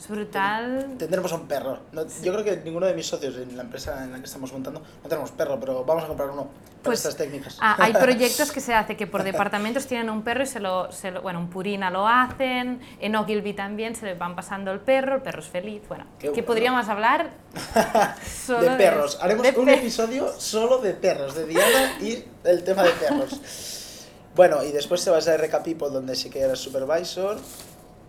Es 0.00 0.08
brutal. 0.08 0.94
Tendremos 0.98 1.30
un 1.32 1.46
perro. 1.46 1.78
No- 1.92 2.06
Yo 2.22 2.32
creo 2.32 2.42
que 2.42 2.56
ninguno 2.64 2.86
de 2.86 2.94
mis 2.94 3.06
socios 3.06 3.36
en 3.36 3.54
la 3.54 3.64
empresa 3.64 4.02
en 4.02 4.12
la 4.12 4.18
que 4.18 4.24
estamos 4.24 4.50
montando 4.50 4.80
no 4.80 5.08
tenemos 5.10 5.30
perro, 5.32 5.60
pero 5.60 5.84
vamos 5.84 6.04
a 6.04 6.06
comprar 6.06 6.30
uno 6.30 6.44
para 6.44 6.82
Pues, 6.84 7.00
estas 7.00 7.16
técnicas. 7.16 7.58
Ah, 7.60 7.76
hay 7.78 7.92
proyectos 8.00 8.50
que 8.50 8.60
se 8.60 8.72
hace 8.72 8.96
que 8.96 9.06
por 9.06 9.22
departamentos 9.24 9.86
tienen 9.86 10.08
un 10.08 10.22
perro 10.22 10.44
y 10.44 10.46
se 10.46 10.58
lo, 10.58 10.90
se 10.90 11.10
lo- 11.10 11.20
bueno, 11.20 11.38
en 11.40 11.48
Purina 11.50 11.90
lo 11.90 12.08
hacen, 12.08 12.80
en 12.98 13.14
Ogilvy 13.14 13.52
también 13.52 13.94
se 13.94 14.06
le 14.06 14.14
van 14.14 14.34
pasando 14.34 14.70
el 14.72 14.80
perro, 14.80 15.16
el 15.16 15.20
perro 15.22 15.40
es 15.40 15.48
feliz, 15.48 15.82
bueno, 15.86 16.06
Qué 16.18 16.28
que 16.28 16.30
bueno. 16.30 16.46
podríamos 16.46 16.88
hablar 16.88 17.28
solo 18.46 18.62
de 18.70 18.76
perros. 18.76 19.18
Haremos 19.20 19.42
de 19.42 19.58
un 19.58 19.68
episodio 19.68 20.32
solo 20.38 20.78
de 20.78 20.94
perros, 20.94 21.34
de 21.34 21.44
Diana 21.46 21.98
y 22.00 22.24
el 22.44 22.64
tema 22.64 22.84
de 22.84 22.90
perros. 22.92 23.38
Bueno, 24.34 24.62
y 24.64 24.72
después 24.72 25.04
te 25.04 25.10
vas 25.10 25.28
a 25.28 25.36
RK 25.36 25.62
People, 25.62 25.90
donde 25.90 26.14
sí 26.16 26.30
que 26.30 26.40
eres 26.40 26.58
supervisor. 26.58 27.36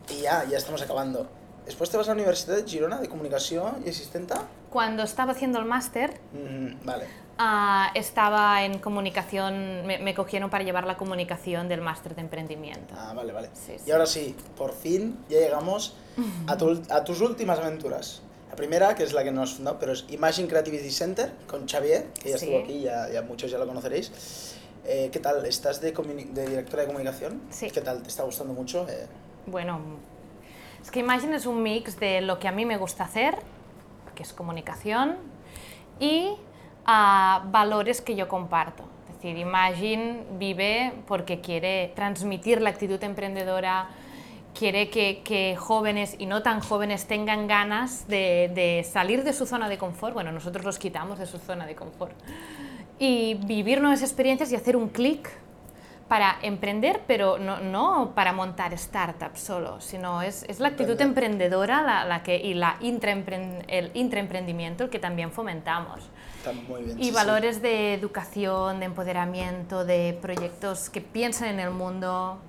Y 0.10 0.21
ya, 0.21 0.45
ya 0.50 0.57
estamos 0.57 0.81
acabando. 0.81 1.27
Después 1.65 1.89
te 1.89 1.98
vas 1.98 2.08
a 2.08 2.12
la 2.12 2.15
Universidad 2.15 2.58
de 2.58 2.63
Girona 2.70 3.00
de 3.00 3.08
Comunicación 3.08 3.84
y 3.86 3.89
Asistenta. 3.89 4.48
Cuando 4.70 5.03
estaba 5.03 5.32
haciendo 5.34 5.60
el 5.60 5.65
máster, 5.65 6.20
Mm, 6.34 6.86
vale. 6.86 7.06
ah, 7.38 7.91
estaba 7.96 8.63
en 8.65 8.80
comunicación, 8.80 9.86
me, 9.86 10.00
me 10.00 10.13
cogieron 10.15 10.50
para 10.50 10.63
llevar 10.63 10.86
la 10.86 10.98
comunicación 10.98 11.68
del 11.70 11.82
máster 11.82 12.15
de 12.15 12.22
emprendimiento. 12.22 12.94
Ah, 12.98 13.13
vale, 13.15 13.32
vale. 13.32 13.50
Sí, 13.53 13.74
Y 13.74 13.80
sí. 13.80 13.91
ahora 13.91 14.06
sí, 14.06 14.36
por 14.58 14.74
fin 14.74 15.18
ya 15.30 15.39
llegamos 15.39 15.96
a, 16.48 16.58
tu- 16.58 16.82
a 16.89 17.03
tus 17.03 17.22
últimas 17.22 17.60
aventuras. 17.60 18.22
La 18.50 18.56
primera, 18.56 18.96
que 18.96 19.03
es 19.03 19.13
la 19.13 19.24
que 19.24 19.32
nos 19.32 19.50
has 19.51 19.56
fundado, 19.56 19.77
pero 19.80 19.94
es 19.94 20.03
Imagine 20.10 20.48
Creativity 20.48 20.89
Center 20.91 21.32
con 21.48 21.68
Xavier, 21.70 22.08
que 22.22 22.32
ya 22.32 22.38
Sí. 22.38 22.46
estuvo 22.46 22.63
aquí, 22.63 22.82
ya, 22.82 23.08
ya 23.10 23.22
muchos 23.22 23.50
ya 23.51 23.58
lo 23.58 23.65
conoceréis. 23.68 24.56
Eh, 24.84 25.10
¿Qué 25.12 25.20
tal? 25.20 25.46
¿Estás 25.46 25.80
de, 25.80 25.91
de 25.91 26.48
directora 26.48 26.82
de 26.82 26.88
comunicación? 26.88 27.41
Sí. 27.51 27.70
¿Qué 27.70 27.82
tal? 27.82 28.01
¿Te 28.01 28.10
está 28.10 28.24
gustando 28.24 28.53
mucho? 28.53 28.88
Eh, 28.89 29.06
Bueno, 29.46 29.80
es 30.82 30.92
que 30.92 31.00
Imagine 31.00 31.36
es 31.36 31.46
un 31.46 31.62
mix 31.62 32.00
de 32.00 32.22
lo 32.22 32.40
que 32.40 32.48
a 32.48 32.52
mí 32.52 32.66
me 32.66 32.78
gusta 32.78 33.04
hacer, 33.04 33.38
que 34.16 34.24
es 34.24 34.34
comunicación, 34.34 35.18
y 36.00 36.34
ah, 36.86 37.44
valores 37.52 38.02
que 38.02 38.16
yo 38.16 38.28
comparto. 38.28 38.84
Es 39.10 39.16
decir, 39.16 39.38
Imagine 39.38 40.24
vive 40.40 40.94
porque 41.08 41.40
quiere 41.42 41.92
transmitir 41.96 42.62
la 42.62 42.72
actitud 42.72 43.02
emprendedora, 43.04 43.90
quiere 44.58 44.90
que, 44.90 45.56
jóvenes 45.58 46.16
y 46.18 46.26
no 46.26 46.42
tan 46.42 46.60
jóvenes 46.60 47.06
tengan 47.06 47.48
ganas 47.48 48.08
de, 48.08 48.52
de 48.54 48.84
salir 48.84 49.24
de 49.24 49.34
su 49.34 49.46
zona 49.46 49.70
de 49.70 49.78
confort. 49.78 50.14
Bueno, 50.14 50.32
nosotros 50.32 50.66
los 50.66 50.80
quitamos 50.80 51.20
de 51.20 51.28
su 51.28 51.38
zona 51.38 51.66
de 51.66 51.76
confort. 51.76 52.14
Y 52.98 53.36
vivir 53.46 53.82
nuevas 53.82 54.02
experiencias 54.02 54.52
y 54.52 54.56
hacer 54.56 54.76
un 54.76 54.90
clic 54.90 55.30
para 56.12 56.39
emprender, 56.41 57.03
pero 57.08 57.39
no, 57.39 57.62
no 57.62 58.12
para 58.13 58.34
montar 58.34 58.77
startups 58.77 59.39
solo, 59.39 59.80
sino 59.80 60.22
es, 60.22 60.44
es 60.50 60.60
la 60.60 60.68
actitud 60.68 61.00
Emprender. 61.00 61.08
emprendedora 61.32 61.82
la, 61.84 62.03
la 62.03 62.22
que, 62.22 62.36
y 62.36 62.53
la 62.53 62.77
intraempre- 62.82 63.63
el 63.70 63.91
intraemprendimiento 63.94 64.84
el 64.84 64.89
que 64.89 65.00
también 65.00 65.32
fomentamos. 65.32 66.01
está 66.36 66.51
muy 66.51 66.84
bien. 66.84 67.00
Y 67.00 67.03
sí, 67.03 67.10
sí. 67.12 67.15
valores 67.15 67.62
de 67.62 67.94
educación, 67.94 68.82
de 68.82 68.88
empoderamiento, 68.88 69.86
de 69.86 70.20
proyectos 70.22 70.89
que 70.89 71.00
piensan 71.00 71.48
en 71.48 71.62
el 71.62 71.70
mundo, 71.70 72.39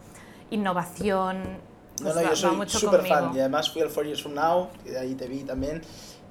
innovación. 0.50 1.42
No, 1.44 1.56
pues 2.02 2.16
no, 2.16 2.22
va- 2.22 2.30
yo 2.30 2.34
soy 2.36 2.68
súper 2.68 3.06
fan 3.06 3.30
y 3.32 3.38
además 3.38 3.70
fui 3.70 3.80
al 3.82 3.90
Four 3.90 4.06
Years 4.06 4.22
From 4.22 4.34
Now, 4.34 4.70
y 4.84 4.88
de 4.88 4.98
ahí 4.98 5.14
te 5.14 5.28
vi 5.28 5.44
también, 5.44 5.82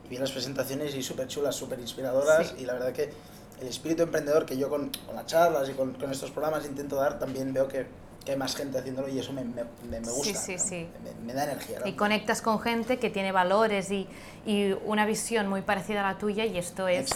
y 0.04 0.10
vi 0.10 0.18
las 0.18 0.34
presentaciones 0.34 0.94
y 0.96 1.02
súper 1.02 1.28
chulas, 1.30 1.56
súper 1.56 1.80
inspiradoras 1.80 2.50
Sí. 2.50 2.56
y 2.64 2.66
la 2.66 2.74
verdad 2.74 2.92
que 2.92 3.14
el 3.62 3.68
espíritu 3.68 4.04
emprendedor 4.04 4.46
que 4.46 4.58
yo 4.58 4.70
con, 4.70 4.90
con 5.06 5.16
las 5.16 5.26
charlas 5.28 5.70
y 5.70 5.74
con, 5.74 5.94
con 5.94 6.12
estos 6.12 6.32
programas 6.32 6.66
intento 6.66 6.96
dar, 6.96 7.20
también 7.20 7.54
veo 7.54 7.68
que, 7.68 7.86
que 8.26 8.32
hay 8.32 8.38
más 8.38 8.56
gente 8.56 8.80
haciéndolo 8.80 9.08
y 9.08 9.20
eso 9.20 9.32
me, 9.34 9.44
me, 9.46 9.64
me- 9.90 10.04
Sí, 10.04 10.12
gusta, 10.12 10.40
sí, 10.40 10.54
¿no? 10.56 10.60
sí. 10.64 10.88
Me, 11.04 11.26
me 11.28 11.34
da 11.34 11.44
energía. 11.46 11.80
¿no? 11.80 11.88
Y 11.88 11.94
conectas 11.94 12.42
con 12.42 12.60
gente 12.60 12.98
que 13.00 13.10
tiene 13.12 13.32
valores 13.32 13.92
y, 13.92 14.08
y 14.46 14.74
una 14.86 15.06
visión 15.06 15.48
muy 15.48 15.62
parecida 15.62 16.08
a 16.08 16.14
la 16.14 16.18
tuya 16.18 16.46
y 16.46 16.58
esto 16.58 16.88
es, 16.88 17.10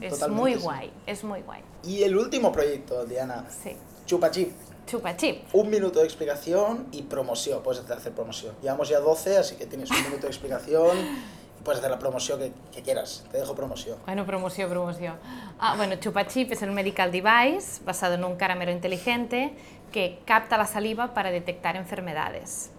es 0.00 0.28
muy 0.28 0.54
sí. 0.54 0.60
guay, 0.60 0.92
es 1.06 1.22
muy 1.24 1.40
guay. 1.42 1.62
Y 1.84 2.02
el 2.02 2.16
último 2.16 2.50
proyecto, 2.52 3.04
Diana, 3.06 3.46
Sí. 3.62 3.76
Chupa 4.06 4.30
Chip. 4.30 4.50
Chupa 4.84 5.16
chip. 5.16 5.44
Un 5.52 5.70
minuto 5.70 6.00
de 6.00 6.04
explicación 6.06 6.88
y 6.90 7.02
promoción. 7.02 7.62
Puedes 7.62 7.88
hacer 7.88 8.12
promoción. 8.12 8.52
Llevamos 8.60 8.88
ya 8.88 8.98
12, 8.98 9.38
así 9.38 9.54
que 9.54 9.64
tienes 9.66 9.88
un 9.92 10.02
minuto 10.02 10.22
de 10.22 10.26
explicación 10.28 10.90
puedes 11.64 11.78
hacer 11.80 11.90
la 11.90 11.98
promoción 11.98 12.38
que, 12.38 12.52
que 12.72 12.82
quieras. 12.82 13.24
Te 13.30 13.38
dejo 13.38 13.54
promoción. 13.54 13.98
Bueno, 14.06 14.24
promoción, 14.26 14.68
promoción. 14.70 15.14
Ah, 15.58 15.74
bueno, 15.76 15.96
Chupa 15.96 16.26
Chip 16.26 16.52
es 16.52 16.62
el 16.62 16.72
medical 16.72 17.10
device 17.12 17.82
basado 17.84 18.14
en 18.14 18.24
un 18.24 18.36
caramelo 18.36 18.72
inteligente 18.72 19.54
que 19.92 20.20
capta 20.24 20.56
la 20.58 20.66
saliva 20.66 21.14
para 21.14 21.30
detectar 21.30 21.76
enfermedades. 21.76 22.70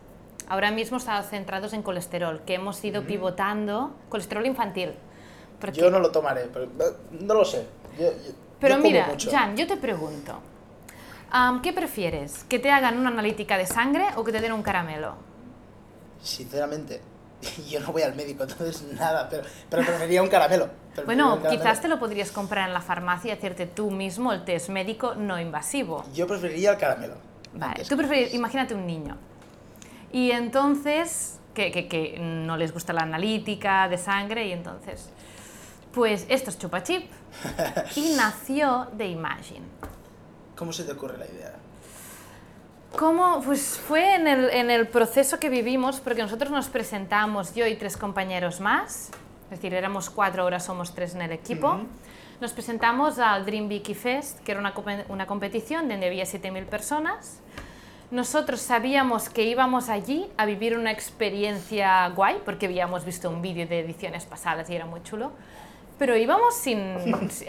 Ahora 0.49 0.71
mismo 0.71 0.97
estamos 0.97 1.27
centrados 1.27 1.71
en 1.73 1.81
colesterol, 1.83 2.41
que 2.45 2.55
hemos 2.55 2.83
ido 2.83 3.03
pivotando, 3.03 3.95
colesterol 4.09 4.45
infantil. 4.45 4.93
porque- 5.61 5.79
Yo 5.79 5.89
no 5.89 5.99
lo 5.99 6.11
tomaré, 6.11 6.49
pero 6.51 6.65
eh, 6.65 6.93
no 7.11 7.33
lo 7.35 7.45
sé. 7.45 7.65
Yo- 7.97 8.11
yo- 8.11 8.33
Pero 8.59 8.75
yo 8.77 8.81
mira, 8.83 9.07
mucho. 9.07 9.31
Jan, 9.31 9.55
yo 9.55 9.65
te 9.67 9.77
pregunto, 9.77 10.39
am, 11.31 11.61
¿qué 11.61 11.71
prefieres? 11.71 12.43
¿Que 12.45 12.59
te 12.59 12.69
hagan 12.71 12.97
una 12.99 13.09
analítica 13.09 13.57
de 13.57 13.65
sangre 13.65 14.05
o 14.17 14.23
que 14.25 14.31
te 14.33 14.41
den 14.41 14.51
un 14.51 14.61
caramelo? 14.63 15.15
Sinceramente, 16.21 17.01
yo 17.69 17.79
no 17.79 17.91
voy 17.91 18.01
al 18.01 18.15
médico, 18.15 18.43
entonces 18.43 18.83
nada, 18.93 19.27
pero, 19.29 19.43
pero 19.69 19.83
preferiría 19.85 20.21
un 20.23 20.29
caramelo. 20.29 20.69
Bueno, 21.05 21.33
un 21.35 21.39
caramelo. 21.41 21.61
quizás 21.63 21.81
te 21.81 21.87
lo 21.87 21.99
podrías 21.99 22.31
comprar 22.31 22.67
en 22.67 22.73
la 22.73 22.81
farmacia 22.81 23.29
y 23.33 23.37
hacerte 23.37 23.65
tú 23.67 23.89
mismo 23.91 24.31
el 24.33 24.43
test 24.45 24.69
médico 24.69 25.15
no 25.15 25.39
invasivo. 25.39 26.03
Yo 26.13 26.27
preferiría 26.27 26.71
el 26.71 26.77
caramelo. 26.77 27.15
Vale, 27.53 27.83
tú 27.85 27.95
prefieres, 27.97 28.33
imagínate 28.33 28.73
un 28.73 28.85
niño. 28.87 29.17
Y 30.11 30.31
entonces, 30.31 31.39
que, 31.53 31.71
que- 31.71 31.87
que 31.87 32.17
no 32.19 32.57
les 32.57 32.71
gusta 32.73 32.93
la 32.93 33.01
analítica 33.01 33.87
de 33.89 33.97
sangre, 33.97 34.47
y 34.47 34.51
entonces, 34.51 35.09
pues 35.93 36.25
esto 36.29 36.49
es 36.49 36.57
Chupa 36.59 36.83
Chip. 36.83 37.11
Y 37.95 38.13
nació 38.15 38.87
de 38.93 39.07
Imagine. 39.07 39.65
¿Cómo 40.55 40.71
se 40.71 40.83
te 40.83 40.91
ocurre 40.91 41.17
la 41.17 41.25
idea? 41.25 41.53
¿Cómo? 42.97 43.41
Pues 43.43 43.79
fue 43.79 44.15
en 44.15 44.27
el, 44.27 44.49
en 44.51 44.69
el 44.69 44.87
proceso 44.87 45.39
que 45.39 45.49
vivimos, 45.49 45.99
porque 45.99 46.21
nosotros 46.21 46.51
nos 46.51 46.69
presentamos, 46.69 47.55
yo 47.55 47.65
y 47.65 47.75
tres 47.75 47.97
compañeros 47.97 48.59
más, 48.59 49.09
es 49.45 49.49
decir, 49.49 49.73
éramos 49.73 50.11
cuatro, 50.11 50.43
ahora 50.43 50.59
somos 50.59 50.93
tres 50.93 51.15
en 51.15 51.23
el 51.23 51.31
equipo. 51.31 51.79
Nos 52.39 52.53
presentamos 52.53 53.17
al 53.19 53.45
Dream 53.45 53.67
Vicky 53.67 53.95
Fest, 53.95 54.39
que 54.41 54.51
era 54.51 54.61
una, 54.61 54.73
una 55.09 55.25
competición 55.25 55.89
donde 55.89 56.05
había 56.05 56.25
7.000 56.25 56.65
personas. 56.65 57.39
Nosotros 58.11 58.61
sabíamos 58.61 59.29
que 59.29 59.43
íbamos 59.43 59.89
allí 59.89 60.27
a 60.37 60.45
vivir 60.45 60.77
una 60.77 60.91
experiencia 60.91 62.07
guay, 62.09 62.41
porque 62.45 62.67
habíamos 62.67 63.05
visto 63.05 63.29
un 63.29 63.41
vídeo 63.41 63.65
de 63.65 63.79
ediciones 63.79 64.25
pasadas 64.25 64.69
y 64.69 64.75
era 64.75 64.85
muy 64.85 65.01
chulo. 65.01 65.31
Pero 66.03 66.17
íbamos 66.17 66.53
sin, 66.57 66.97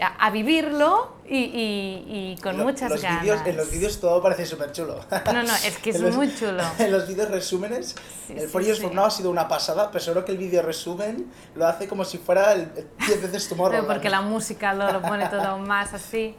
a, 0.01 0.27
a 0.27 0.31
vivirlo 0.31 1.11
y, 1.27 1.39
y- 1.39 2.05
y 2.07 2.41
con 2.41 2.57
Lo- 2.57 2.63
muchas 2.63 2.89
los 2.89 3.01
ganas. 3.01 3.21
vídeos- 3.21 3.45
en 3.45 3.57
los 3.57 3.69
vídeos 3.69 3.99
todo 3.99 4.21
parece 4.21 4.45
súper 4.45 4.71
chulo. 4.71 4.97
No, 5.25 5.43
no, 5.43 5.53
es 5.53 5.77
que 5.79 5.89
es 5.89 5.99
los- 5.99 6.15
muy 6.15 6.33
chulo. 6.33 6.63
En 6.79 6.89
los 6.93 7.05
vídeos 7.05 7.29
resúmenes, 7.29 7.95
Sí, 8.25 8.31
el 8.31 8.39
sí, 8.39 8.47
For 8.47 8.63
Years 8.63 8.79
sí. 8.79 8.87
Now 8.93 9.05
ha 9.07 9.09
sido 9.11 9.29
una 9.29 9.49
pasada, 9.49 9.91
pero 9.91 10.01
seguro 10.01 10.23
que 10.23 10.31
el 10.31 10.37
vídeo 10.37 10.61
resumen 10.61 11.29
lo 11.53 11.67
hace 11.67 11.89
como 11.89 12.05
si 12.05 12.17
fuera 12.17 12.53
el, 12.53 12.61
el 12.77 12.87
10 13.07 13.21
veces 13.23 13.43
Pero 13.43 13.49
Tomorrowland. 13.57 13.87
porque 13.87 14.09
la 14.09 14.21
música 14.21 14.73
lo, 14.73 14.89
lo 14.89 15.01
pone 15.01 15.27
todo 15.27 15.57
más 15.57 15.93
así. 15.93 16.33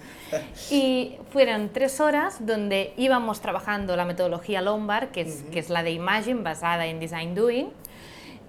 Y 0.71 1.19
fueron 1.35 1.69
tres 1.69 2.01
horas 2.01 2.37
donde 2.47 2.95
íbamos 2.97 3.43
trabajando 3.43 3.95
la 3.95 4.07
metodología 4.07 4.63
Lombard, 4.63 5.09
que 5.11 5.21
es, 5.21 5.43
que 5.53 5.59
es 5.59 5.69
la 5.69 5.83
de 5.83 5.91
Imagine, 5.91 6.41
basada 6.43 6.87
en 6.87 6.99
Design 6.99 7.35
Doing. 7.35 7.69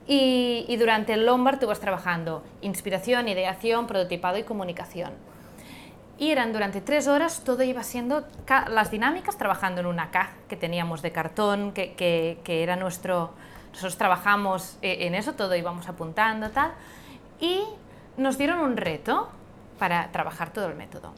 Y, 0.07 0.73
durante 0.77 1.13
el 1.13 1.25
Lombard 1.25 1.59
tú 1.59 1.67
vas 1.67 1.81
trabajando 1.81 2.41
inspiración, 2.61 3.27
ideación, 3.27 3.87
prototipado 3.87 4.37
y 4.37 4.43
comunicación. 4.43 5.11
Y 6.17 6.31
eran 6.31 6.53
durante 6.53 6.81
tres 6.81 7.07
horas, 7.07 7.43
todo 7.43 7.61
iba 7.63 7.83
siendo 7.83 8.25
las 8.69 8.89
dinámicas 8.89 9.37
trabajando 9.37 9.81
en 9.81 9.87
una 9.87 10.09
caja 10.09 10.31
que 10.47 10.55
teníamos 10.55 11.01
de 11.01 11.11
cartón, 11.11 11.73
que, 11.73 11.93
que, 11.93 12.39
que 12.43 12.63
era 12.63 12.75
nuestro... 12.75 13.33
Nosotros 13.71 13.97
trabajamos 13.97 14.77
eh, 14.81 15.05
en 15.05 15.13
eso, 15.13 15.33
todo 15.33 15.55
íbamos 15.55 15.87
apuntando, 15.89 16.49
tal. 16.49 16.71
Y 17.39 17.61
nos 18.15 18.37
dieron 18.37 18.59
un 18.59 18.77
reto 18.77 19.29
para 19.77 20.11
trabajar 20.11 20.51
todo 20.51 20.67
el 20.67 20.75
método, 20.75 21.13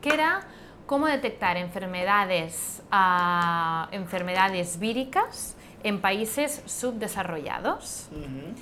que 0.00 0.14
era 0.14 0.42
cómo 0.86 1.06
detectar 1.08 1.56
enfermedades, 1.58 2.82
ah, 2.90 3.88
enfermedades 3.90 4.78
víricas 4.78 5.55
en 5.86 6.00
países 6.00 6.62
subdesarrollados. 6.66 8.08
Ujú. 8.10 8.54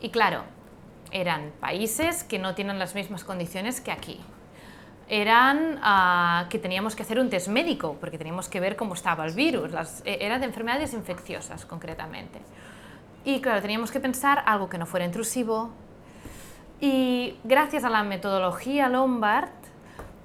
Y 0.00 0.10
claro, 0.10 0.42
eran 1.12 1.52
países 1.60 2.24
que 2.24 2.40
no 2.40 2.56
tienen 2.56 2.80
las 2.80 2.96
mismas 2.96 3.22
condiciones 3.22 3.80
que 3.80 3.92
aquí. 3.92 4.20
Eran 5.08 5.78
ah, 5.80 6.46
que 6.50 6.58
teníamos 6.58 6.96
que 6.96 7.04
hacer 7.04 7.20
un 7.20 7.30
test 7.30 7.46
médico 7.46 7.96
porque 8.00 8.18
teníamos 8.18 8.48
que 8.48 8.58
ver 8.58 8.74
cómo 8.74 8.94
estaba 8.94 9.24
el 9.24 9.32
virus. 9.32 9.70
Las, 9.70 10.02
eh, 10.04 10.18
era 10.22 10.40
de 10.40 10.46
enfermedades 10.46 10.92
infecciosas 10.92 11.64
concretamente. 11.66 12.40
Y 13.24 13.40
claro, 13.40 13.62
teníamos 13.62 13.92
que 13.92 14.00
pensar 14.00 14.42
algo 14.44 14.68
que 14.68 14.76
no 14.76 14.86
fuera 14.86 15.06
intrusivo. 15.06 15.70
Y 16.80 17.36
gracias 17.44 17.84
a 17.84 17.90
la 17.90 18.02
metodología 18.02 18.88
Lombard, 18.88 19.50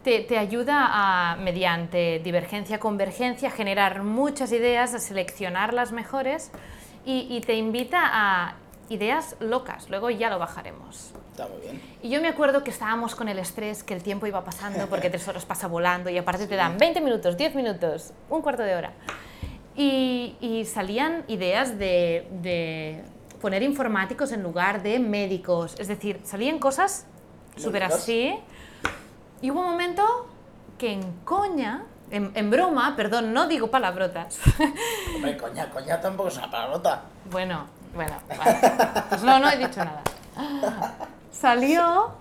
te, 0.08 0.22
te 0.22 0.38
ayuda 0.38 0.88
a, 0.90 1.36
mediante 1.36 2.20
divergencia-convergencia, 2.24 3.52
generar 3.52 4.04
muchas 4.04 4.54
ideas, 4.54 4.94
a 4.94 5.00
seleccionar 5.00 5.74
las 5.74 5.92
mejores 5.92 6.50
y, 7.06 7.28
y 7.30 7.42
te 7.42 7.56
invita 7.56 8.00
a 8.06 8.56
ideas 8.88 9.36
locas, 9.42 9.90
luego 9.90 10.10
ya 10.10 10.30
lo 10.30 10.40
bajaremos. 10.40 11.12
Está 11.32 11.50
muy 11.50 11.60
bien. 11.60 11.82
Y 12.02 12.08
yo 12.08 12.22
me 12.22 12.30
acuerdo 12.30 12.64
que 12.64 12.72
estábamos 12.72 13.16
con 13.16 13.28
el 13.28 13.38
estrés, 13.38 13.84
que 13.84 13.94
el 13.94 14.02
tiempo 14.02 14.26
iba 14.28 14.46
pasando, 14.46 14.88
porque 14.90 15.10
tres 15.10 15.28
horas 15.28 15.44
pasa 15.44 15.68
volando 15.68 16.10
y 16.10 16.18
aparte 16.18 16.48
te 16.48 16.56
dan 16.56 16.78
20 16.78 17.02
minutos, 17.02 17.36
10 17.36 17.56
minutos, 17.56 18.14
un 18.30 18.42
cuarto 18.42 18.64
de 18.64 18.76
hora. 18.78 18.94
Y, 19.76 20.38
y 20.40 20.64
salían 20.64 21.26
ideas 21.28 21.78
de, 21.78 22.30
de 22.42 23.04
poner 23.42 23.62
informáticos 23.62 24.32
en 24.32 24.42
lugar 24.42 24.82
de 24.84 25.00
médicos, 25.00 25.76
es 25.78 25.90
decir, 25.90 26.22
salían 26.24 26.60
cosas 26.60 27.06
súper 27.58 27.84
así. 27.84 28.40
Y 29.42 29.52
hubo 29.52 29.60
un 29.60 29.68
momento 29.68 30.28
que 30.78 30.94
en 30.94 31.20
coña, 31.24 31.84
en, 32.10 32.32
en 32.34 32.50
broma, 32.50 32.96
perdón, 32.96 33.34
no 33.34 33.48
digo 33.48 33.70
palabrotas. 33.70 34.40
Hombre, 35.16 35.38
coña, 35.38 35.70
coña 35.70 36.00
tampoco 36.02 36.30
es 36.30 36.38
una 36.38 36.50
palabrota. 36.50 37.04
Bueno, 37.30 37.66
bueno, 37.94 38.14
vale. 38.28 38.60
Pues 39.10 39.24
no, 39.24 39.40
no 39.40 39.50
he 39.50 39.58
dicho 39.58 39.84
nada. 39.84 40.02
Salió 41.32 42.12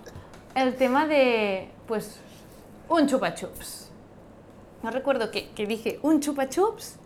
el 0.55 0.75
tema 0.75 1.07
de, 1.07 1.71
pues, 1.87 2.19
un 2.89 3.07
chupa 3.07 3.33
chups. 3.33 3.89
No 4.83 4.91
recuerdo 4.91 5.31
que, 5.31 5.49
que 5.51 5.65
dije 5.65 5.99
un 6.03 6.19
chupa 6.19 6.49
chups, 6.49 6.97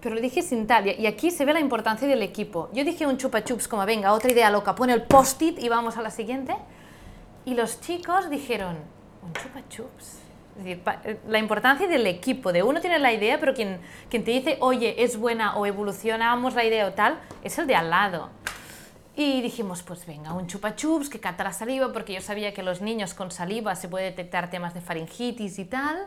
pero 0.00 0.14
lo 0.14 0.20
dije 0.20 0.42
sin 0.42 0.66
tal. 0.66 0.86
Y 0.86 1.06
aquí 1.06 1.30
se 1.30 1.44
ve 1.44 1.52
la 1.52 1.60
importancia 1.60 2.08
del 2.08 2.22
equipo. 2.22 2.70
Yo 2.72 2.84
dije 2.84 3.06
un 3.06 3.18
chupa 3.18 3.44
chups 3.44 3.68
como, 3.68 3.84
venga, 3.84 4.12
otra 4.12 4.30
idea 4.30 4.50
loca, 4.50 4.74
pon 4.74 4.90
el 4.90 5.02
post-it 5.02 5.62
y 5.62 5.68
vamos 5.68 5.96
a 5.96 6.02
la 6.02 6.10
siguiente. 6.10 6.56
Y 7.44 7.54
los 7.54 7.80
chicos 7.80 8.30
dijeron, 8.30 8.78
un 9.22 9.32
chupa 9.32 9.60
chups. 9.68 10.18
Es 10.58 10.64
decir, 10.64 10.82
eh, 11.04 11.18
la 11.28 11.38
importancia 11.38 11.88
del 11.88 12.06
equipo, 12.06 12.52
de 12.52 12.62
uno 12.62 12.80
tiene 12.80 12.98
la 12.98 13.12
idea, 13.12 13.40
pero 13.40 13.54
quien, 13.54 13.80
quien 14.10 14.22
te 14.22 14.32
dice, 14.32 14.58
oye, 14.60 15.02
es 15.02 15.16
buena 15.16 15.56
o 15.56 15.64
evolucionamos 15.64 16.54
la 16.54 16.64
idea 16.64 16.86
o 16.86 16.92
tal, 16.92 17.18
es 17.42 17.58
el 17.58 17.66
de 17.66 17.74
al 17.74 17.88
lado. 17.88 18.28
Y 19.14 19.42
dijimos, 19.42 19.82
pues 19.82 20.06
venga, 20.06 20.32
un 20.32 20.46
chupa 20.46 20.74
chups 20.74 21.08
que 21.08 21.20
cata 21.20 21.44
la 21.44 21.52
saliva, 21.52 21.92
porque 21.92 22.14
yo 22.14 22.20
sabía 22.20 22.54
que 22.54 22.62
los 22.62 22.80
niños 22.80 23.14
con 23.14 23.30
saliva 23.30 23.74
se 23.76 23.88
puede 23.88 24.06
detectar 24.06 24.50
temas 24.50 24.74
de 24.74 24.80
faringitis 24.80 25.58
y 25.58 25.64
tal. 25.64 26.06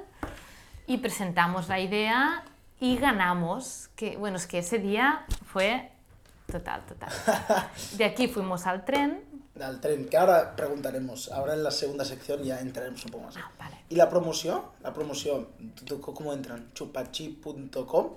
Y 0.88 0.98
presentamos 0.98 1.68
la 1.68 1.80
idea 1.80 2.44
y 2.80 2.98
ganamos, 2.98 3.90
que 3.96 4.18
bueno, 4.18 4.38
es 4.38 4.48
que 4.48 4.60
ese 4.60 4.80
día 4.80 5.26
fue 5.46 5.92
total, 6.52 6.82
total. 6.86 7.10
De 7.98 8.06
aquí 8.06 8.28
fuimos 8.28 8.66
al 8.66 8.86
tren. 8.86 9.22
Al 9.62 9.80
tren, 9.80 10.06
que 10.10 10.18
ahora 10.18 10.56
preguntaremos. 10.56 11.32
Ahora 11.32 11.54
en 11.54 11.64
la 11.64 11.72
segunda 11.72 12.04
sección 12.04 12.44
ya 12.44 12.60
entraremos 12.60 13.06
un 13.06 13.12
poco 13.12 13.24
más. 13.26 13.38
Ah, 13.38 13.50
vale. 13.58 13.76
¿Y 13.90 13.96
la 13.96 14.10
promoción? 14.10 14.62
La 14.84 14.94
promoción, 14.94 15.48
¿tú- 15.76 15.86
tú 15.86 16.02
¿cómo 16.02 16.34
entran? 16.34 16.72
chupachi.com. 16.74 18.10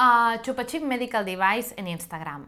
a 0.00 0.38
Chupachip 0.42 0.82
Medical 0.84 1.24
Device 1.24 1.74
en 1.76 1.88
Instagram. 1.88 2.46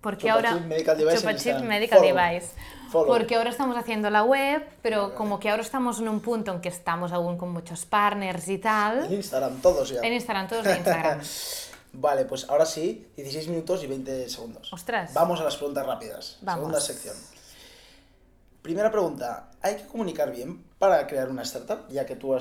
Porque 0.00 0.30
ahora 0.30 0.54
Medical 0.54 0.96
Device 0.96 1.24
en 1.26 1.30
Instagram. 1.32 1.66
Medical 1.66 1.98
Follow. 1.98 2.14
Device. 2.16 2.48
Follow. 2.90 3.08
Porque 3.08 3.34
ahora 3.36 3.50
estamos 3.50 3.76
haciendo 3.76 4.08
la 4.08 4.22
web, 4.22 4.64
pero 4.80 5.14
como 5.14 5.38
que 5.38 5.50
ahora 5.50 5.60
estamos 5.62 6.00
en 6.00 6.08
un 6.08 6.20
punto 6.20 6.50
en 6.52 6.60
que 6.62 6.68
estamos 6.70 7.12
aún 7.12 7.36
con 7.36 7.50
muchos 7.52 7.84
partners 7.84 8.48
y 8.48 8.54
En 8.54 8.60
tal. 8.62 9.12
Instagram, 9.12 9.60
todos 9.60 9.90
ya. 9.90 10.00
En 10.02 10.12
Instagram, 10.14 10.48
todos 10.48 10.64
de 10.64 10.76
Instagram. 10.78 11.20
Vale, 11.92 12.24
pues 12.26 12.48
ahora 12.48 12.66
sí, 12.66 13.08
16 13.16 13.48
minutos 13.48 13.82
y 13.82 13.86
20 13.86 14.28
segundos. 14.28 14.72
Ostras. 14.72 15.12
Vamos 15.14 15.40
a 15.40 15.44
las 15.44 15.56
preguntas 15.56 15.86
rápidas. 15.86 16.38
Vamos. 16.42 16.60
Segunda 16.60 16.80
sección. 16.80 17.16
Primera 18.62 18.90
pregunta, 18.90 19.50
¿hay 19.62 19.76
que 19.76 19.86
comunicar 19.86 20.30
bien 20.30 20.62
para 20.78 21.06
crear 21.06 21.28
una 21.30 21.42
startup? 21.42 21.88
Ya 21.88 22.04
que 22.04 22.16
tú 22.16 22.36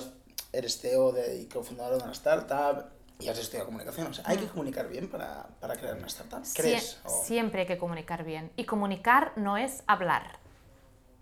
eres 0.52 0.80
CEO 0.82 1.12
de, 1.12 1.42
y 1.42 1.46
cofundador 1.46 1.98
de 1.98 2.04
una 2.04 2.12
startup 2.14 2.86
y 3.20 3.30
has 3.30 3.38
estudiado 3.38 3.68
comunicación. 3.68 4.08
O 4.08 4.14
sea, 4.14 4.26
¿hay 4.28 4.38
que 4.38 4.48
comunicar 4.48 4.88
bien 4.90 5.10
para, 5.10 5.48
para 5.60 5.76
crear 5.76 5.96
una 5.96 6.08
startup? 6.08 6.44
¿Crees? 6.56 6.98
Sie- 7.04 7.08
O- 7.08 7.24
Siempre 7.24 7.62
hay 7.62 7.68
que 7.68 7.78
comunicar 7.78 8.24
bien. 8.24 8.52
Y 8.58 8.66
comunicar 8.66 9.32
no 9.38 9.58
es 9.58 9.84
hablar. 9.88 10.40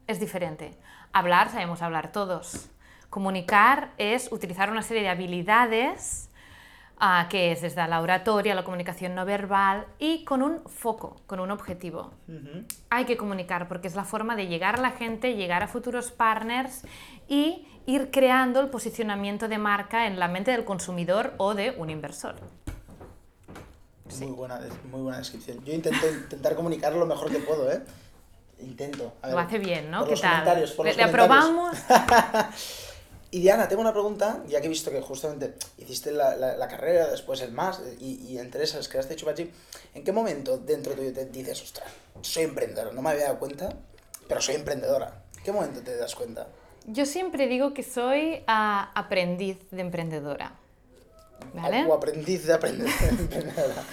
Es 0.08 0.20
diferente. 0.20 0.76
Hablar, 1.14 1.52
sabemos 1.52 1.82
hablar 1.82 2.12
todos. 2.12 2.68
Comunicar 3.10 3.94
es 3.98 4.32
utilizar 4.32 4.72
una 4.72 4.82
serie 4.82 5.04
de 5.04 5.10
habilidades 5.10 6.30
ah, 7.00 7.28
que 7.30 7.52
es 7.52 7.62
desde 7.62 7.88
la 7.88 8.02
oratoria, 8.02 8.56
la 8.56 8.64
comunicación 8.64 9.16
no 9.16 9.26
verbal 9.26 9.86
y 10.00 10.24
con 10.26 10.42
un 10.42 10.62
foco, 10.66 11.22
con 11.28 11.40
un 11.40 11.52
objetivo. 11.52 12.12
Hay 12.90 13.06
que 13.06 13.18
comunicar 13.18 13.68
porque 13.68 13.88
es 13.88 13.96
la 13.96 14.04
forma 14.06 14.36
de 14.36 14.48
llegar 14.48 14.76
a 14.76 14.82
la 14.82 14.92
gente, 14.92 15.36
llegar 15.36 15.64
a 15.64 15.68
futuros 15.68 16.12
partners 16.12 16.84
y 17.28 17.68
ir 17.86 18.10
creando 18.12 18.60
el 18.62 18.70
posicionamiento 18.70 19.48
de 19.48 19.58
marca 19.58 20.08
en 20.08 20.20
la 20.20 20.28
mente 20.28 20.52
del 20.52 20.66
consumidor 20.66 21.34
o 21.38 21.54
de 21.54 21.72
un 21.78 21.90
inversor. 21.90 22.36
Muy, 24.20 24.32
buena, 24.32 24.60
muy 24.92 25.02
buena 25.02 25.18
descripción. 25.18 25.64
Yo 25.66 25.74
intento 25.74 26.08
intentar 26.08 26.56
comunicar 26.56 26.94
lo 26.94 27.06
mejor 27.06 27.30
que 27.32 27.40
puedo, 27.40 27.72
¿eh? 27.72 27.82
Intento. 28.60 29.14
A 29.22 29.30
Lo 29.30 29.36
ver, 29.36 29.46
hace 29.46 29.60
bien, 29.60 29.92
¿no? 29.92 30.00
por 30.00 30.08
¿Qué 30.08 30.12
los 30.14 30.22
tal? 30.22 30.32
comentarios, 30.32 30.72
por 30.72 30.86
le, 30.86 30.92
los 30.94 30.98
le 30.98 31.12
comentarios. 31.12 31.80
aprobamos. 31.90 32.46
Y 33.36 33.42
Diana, 33.42 33.68
tengo 33.68 33.82
una 33.82 33.92
pregunta, 33.92 34.42
ya 34.48 34.62
que 34.62 34.68
he 34.68 34.70
visto 34.70 34.90
que 34.92 35.02
justamente 35.02 35.56
hiciste 35.78 36.14
la, 36.14 36.38
la- 36.38 36.56
la 36.56 36.68
carrera, 36.70 37.08
después 37.12 37.42
el 37.42 37.52
más, 37.52 37.82
y, 38.00 38.14
y 38.30 38.38
entre 38.40 38.64
esas 38.64 38.88
creaste 38.88 39.18
Chupachi, 39.18 39.52
¿en 39.94 40.04
qué 40.06 40.12
momento 40.14 40.58
dentro 40.58 40.94
tuyo 40.94 41.12
te 41.12 41.26
dices, 41.26 41.62
ostras, 41.62 41.86
soy 42.22 42.44
emprendedora? 42.44 42.94
No 42.94 43.02
me 43.02 43.10
había 43.10 43.26
dado 43.26 43.40
cuenta, 43.40 43.74
pero 44.30 44.40
soy 44.42 44.56
emprendedora. 44.56 45.22
¿En 45.38 45.44
qué 45.44 45.52
momento 45.52 45.82
te 45.82 45.98
das 45.98 46.16
cuenta? 46.16 46.48
Yo 46.88 47.06
siempre 47.06 47.48
digo 47.48 47.74
que 47.74 47.84
soy 47.84 48.42
ah, 48.48 48.92
aprendiz 48.96 49.58
de 49.70 49.82
emprendedora. 49.82 50.54
¿Vale? 51.54 51.86
O 51.88 51.94
aprendiz 51.94 52.46
de 52.48 52.54
emprendedora. 52.54 53.84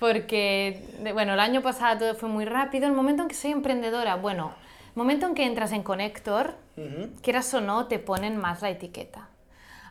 Porque, 0.00 0.82
bueno, 1.12 1.34
el 1.34 1.40
año 1.40 1.62
pasado 1.62 1.98
todo 2.00 2.14
fue 2.16 2.28
muy 2.28 2.44
rápido. 2.44 2.86
El 2.86 2.94
momento 2.94 3.22
en 3.22 3.28
que 3.28 3.34
soy 3.36 3.52
emprendedora, 3.52 4.16
bueno, 4.16 4.54
el 4.88 4.96
momento 4.96 5.26
en 5.26 5.34
que 5.36 5.44
entras 5.46 5.70
en 5.72 5.84
Connector, 5.84 6.54
Ujú. 6.78 7.10
quieras 7.22 7.52
o 7.54 7.60
no, 7.60 7.86
te 7.88 7.98
ponen 7.98 8.36
más 8.36 8.62
la 8.62 8.70
etiqueta. 8.70 9.28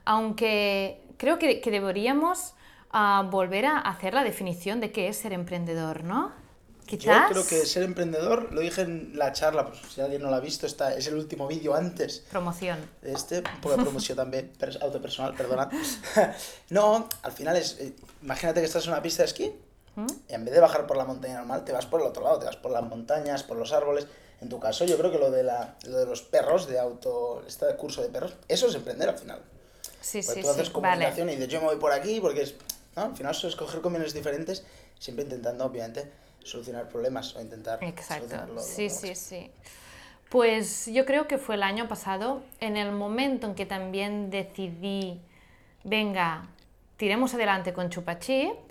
Aunque 0.05 1.01
creo 1.17 1.37
que, 1.39 1.59
que 1.61 1.71
deberíamos 1.71 2.53
ah, 2.91 3.27
volver 3.29 3.65
a 3.65 3.79
hacer 3.79 4.13
la 4.13 4.23
definición 4.23 4.79
de 4.79 4.91
qué 4.91 5.07
es 5.09 5.17
ser 5.17 5.33
emprendedor, 5.33 6.03
¿no? 6.03 6.31
Yo 6.89 6.97
Quizás. 6.97 7.29
creo 7.29 7.45
que 7.45 7.65
ser 7.65 7.83
emprendedor, 7.83 8.53
lo 8.53 8.61
dije 8.61 8.81
en 8.83 9.11
la 9.17 9.33
charla, 9.33 9.65
pues 9.65 9.79
si 9.93 9.99
alguien 9.99 10.21
no 10.21 10.29
lo 10.29 10.37
ha 10.37 10.39
visto, 10.39 10.65
está, 10.65 10.93
es 10.93 11.05
el 11.07 11.15
último 11.15 11.45
vídeo 11.45 11.75
antes 11.75 12.19
Promoción. 12.31 12.79
este, 13.01 13.39
un 13.39 13.59
poco 13.61 13.75
de 13.75 13.83
promoción 13.83 14.15
también, 14.23 14.53
pers- 14.57 14.81
autopersonal, 14.81 15.33
perdona. 15.33 15.69
no, 16.69 17.09
al 17.23 17.31
final 17.33 17.57
es, 17.57 17.77
eh, 17.81 17.93
imagínate 18.23 18.61
que 18.61 18.67
estás 18.67 18.85
en 18.85 18.93
una 18.93 19.01
pista 19.01 19.23
de 19.23 19.27
esquí 19.27 19.51
¿Mm? 19.97 20.05
y 20.29 20.33
en 20.35 20.45
vez 20.45 20.53
de 20.53 20.59
bajar 20.59 20.85
por 20.85 20.95
la 20.95 21.05
montaña 21.05 21.37
normal, 21.37 21.65
te 21.65 21.71
vas 21.71 21.87
por 21.87 22.01
el 22.01 22.07
otro 22.07 22.23
lado, 22.23 22.37
te 22.37 22.45
vas 22.45 22.55
por 22.55 22.71
las 22.71 22.83
montañas, 22.83 23.41
por 23.41 23.57
los 23.57 23.73
árboles. 23.73 24.07
En 24.39 24.47
tu 24.47 24.59
caso, 24.59 24.85
yo 24.85 24.95
creo 24.99 25.11
que 25.11 25.17
lo 25.17 25.31
de, 25.31 25.41
la, 25.41 25.75
lo 25.87 25.97
de 25.97 26.05
los 26.05 26.21
perros, 26.21 26.67
de 26.67 26.77
auto, 26.77 27.43
este 27.47 27.65
curso 27.75 28.03
de 28.03 28.09
perros, 28.09 28.35
eso 28.47 28.67
es 28.67 28.75
emprender 28.75 29.09
al 29.09 29.17
final. 29.17 29.41
Sí, 29.99 30.21
Porque 30.23 30.41
sí, 30.41 30.41
tú 30.45 30.49
haces 30.51 30.67
sí. 30.67 30.73
Vale. 30.75 30.87
comunicación 30.91 31.29
y 31.29 31.31
dices, 31.35 31.47
yo 31.47 31.59
me 31.61 31.65
voy 31.65 31.77
por 31.77 31.91
aquí, 31.91 32.19
porque 32.21 32.43
es, 32.43 32.53
¿no? 32.95 33.05
al 33.05 33.15
final 33.15 33.31
es 33.33 33.43
escoger 33.43 33.81
caminos 33.81 34.13
diferentes, 34.13 34.63
siempre 34.99 35.23
intentando, 35.23 35.65
obviamente, 35.65 36.11
solucionar 36.43 36.87
problemas 36.87 37.35
o 37.35 37.41
intentar 37.41 37.83
Exacto. 37.83 38.27
solucionarlo 38.27 38.61
Sí, 38.61 38.91
sí, 38.91 39.15
sí. 39.15 39.49
Pues 40.29 40.85
yo 40.85 41.05
creo 41.05 41.27
que 41.27 41.39
fue 41.39 41.55
el 41.55 41.63
año 41.63 41.87
pasado, 41.87 42.43
en 42.59 42.77
el 42.77 42.91
momento 42.91 43.47
en 43.47 43.55
que 43.55 43.65
también 43.65 44.29
decidí, 44.29 45.19
venga, 45.83 46.49
tiremos 46.97 47.33
adelante 47.33 47.73
con 47.73 47.89
Chupachip 47.89 48.66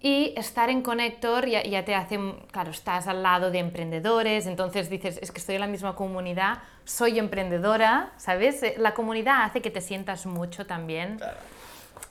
y 0.00 0.32
estar 0.36 0.70
en 0.70 0.82
Connector 0.82 1.46
ya, 1.46 1.62
ya 1.64 1.84
te 1.84 1.94
hace, 1.94 2.18
claro, 2.52 2.70
estás 2.70 3.06
al 3.08 3.22
lado 3.22 3.50
de 3.50 3.58
emprendedores, 3.58 4.46
entonces 4.46 4.88
dices, 4.88 5.18
es 5.20 5.32
que 5.32 5.38
estoy 5.38 5.56
en 5.56 5.62
la 5.62 5.66
misma 5.66 5.96
comunidad, 5.96 6.58
soy 6.84 7.18
emprendedora, 7.18 8.12
¿sabes? 8.16 8.62
Eh, 8.62 8.74
La 8.78 8.94
comunidad 8.94 9.42
hace 9.44 9.60
que 9.60 9.70
te 9.70 9.80
sientas 9.80 10.26
mucho 10.26 10.66
también 10.66 11.16
Claro, 11.16 11.38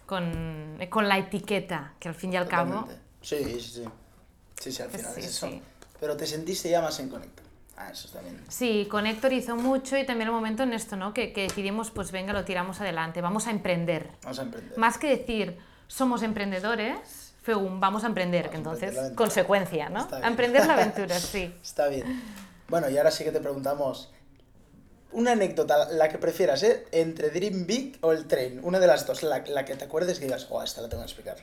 con, 0.06 0.78
con 0.90 1.08
la 1.08 1.18
etiqueta, 1.18 1.94
que 2.00 2.10
al 2.10 2.16
fin 2.16 2.34
y 2.34 2.38
al 2.38 2.48
cabo... 2.48 2.82
totalmente. 2.82 3.02
Sí, 3.22 3.44
sí, 3.44 3.60
sí. 3.62 3.84
Sí, 4.60 4.72
sí, 4.72 4.82
al 4.82 4.90
final 4.90 5.14
sí, 5.14 5.20
es 5.22 5.26
eso. 5.28 5.48
sí. 5.48 5.62
Pero 6.00 6.16
te 6.18 6.26
sentiste 6.28 6.70
ya 6.70 6.82
más 6.82 7.00
en 7.00 7.10
Conecta. 7.10 7.44
Ah, 7.78 7.90
eso 7.92 8.10
también. 8.10 8.42
Sí, 8.50 8.88
Connector 8.90 9.32
hizo 9.34 9.56
mucho 9.56 9.98
y 9.98 10.06
también 10.06 10.28
el 10.30 10.34
momento 10.34 10.64
en 10.64 10.74
esto, 10.74 10.96
¿no? 10.96 11.14
Que, 11.14 11.32
que 11.32 11.44
decidimos, 11.44 11.92
pues 11.92 12.12
venga, 12.12 12.34
lo 12.34 12.44
tiramos 12.44 12.82
adelante, 12.82 13.22
vamos 13.22 13.48
a 13.48 13.52
emprender. 13.52 14.10
Vamos 14.24 14.40
a 14.40 14.42
emprender. 14.44 14.78
Más 14.78 14.98
que 14.98 15.08
decir, 15.10 15.58
somos 15.88 16.24
emprendedores, 16.24 17.27
fue 17.48 17.56
un 17.56 17.80
vamos 17.80 18.04
a 18.04 18.08
emprender, 18.08 18.50
que 18.50 18.58
Vamos 18.58 18.82
a 18.84 18.86
entonces, 18.88 19.16
consecuencia, 19.16 19.88
¿no? 19.88 20.06
A 20.12 20.28
emprender 20.28 20.68
la 20.68 20.74
aventura, 20.80 21.18
sí. 21.18 21.56
Está 21.64 21.88
bien. 21.88 22.22
Bueno, 22.68 22.90
y 22.90 22.98
ahora 22.98 23.10
sí 23.10 23.24
que 23.24 23.32
te 23.32 23.40
preguntamos 23.40 24.12
una 25.14 25.32
anécdota, 25.32 25.90
la 25.92 26.10
que 26.10 26.18
prefieras, 26.18 26.62
¿eh? 26.64 26.86
Entre 26.92 27.30
Dream 27.30 27.66
Big 27.66 28.00
o 28.02 28.12
el 28.12 28.28
tren. 28.28 28.60
Una 28.64 28.80
de 28.82 28.88
las 28.88 29.08
dos, 29.08 29.24
la, 29.24 29.46
la 29.48 29.64
que 29.64 29.78
te 29.78 29.86
acuerdes 29.86 30.18
y 30.20 30.24
digas, 30.26 30.46
oh, 30.50 30.62
esta 30.62 30.82
la 30.82 30.90
tengo 30.90 31.04
que 31.04 31.08
explicar. 31.08 31.38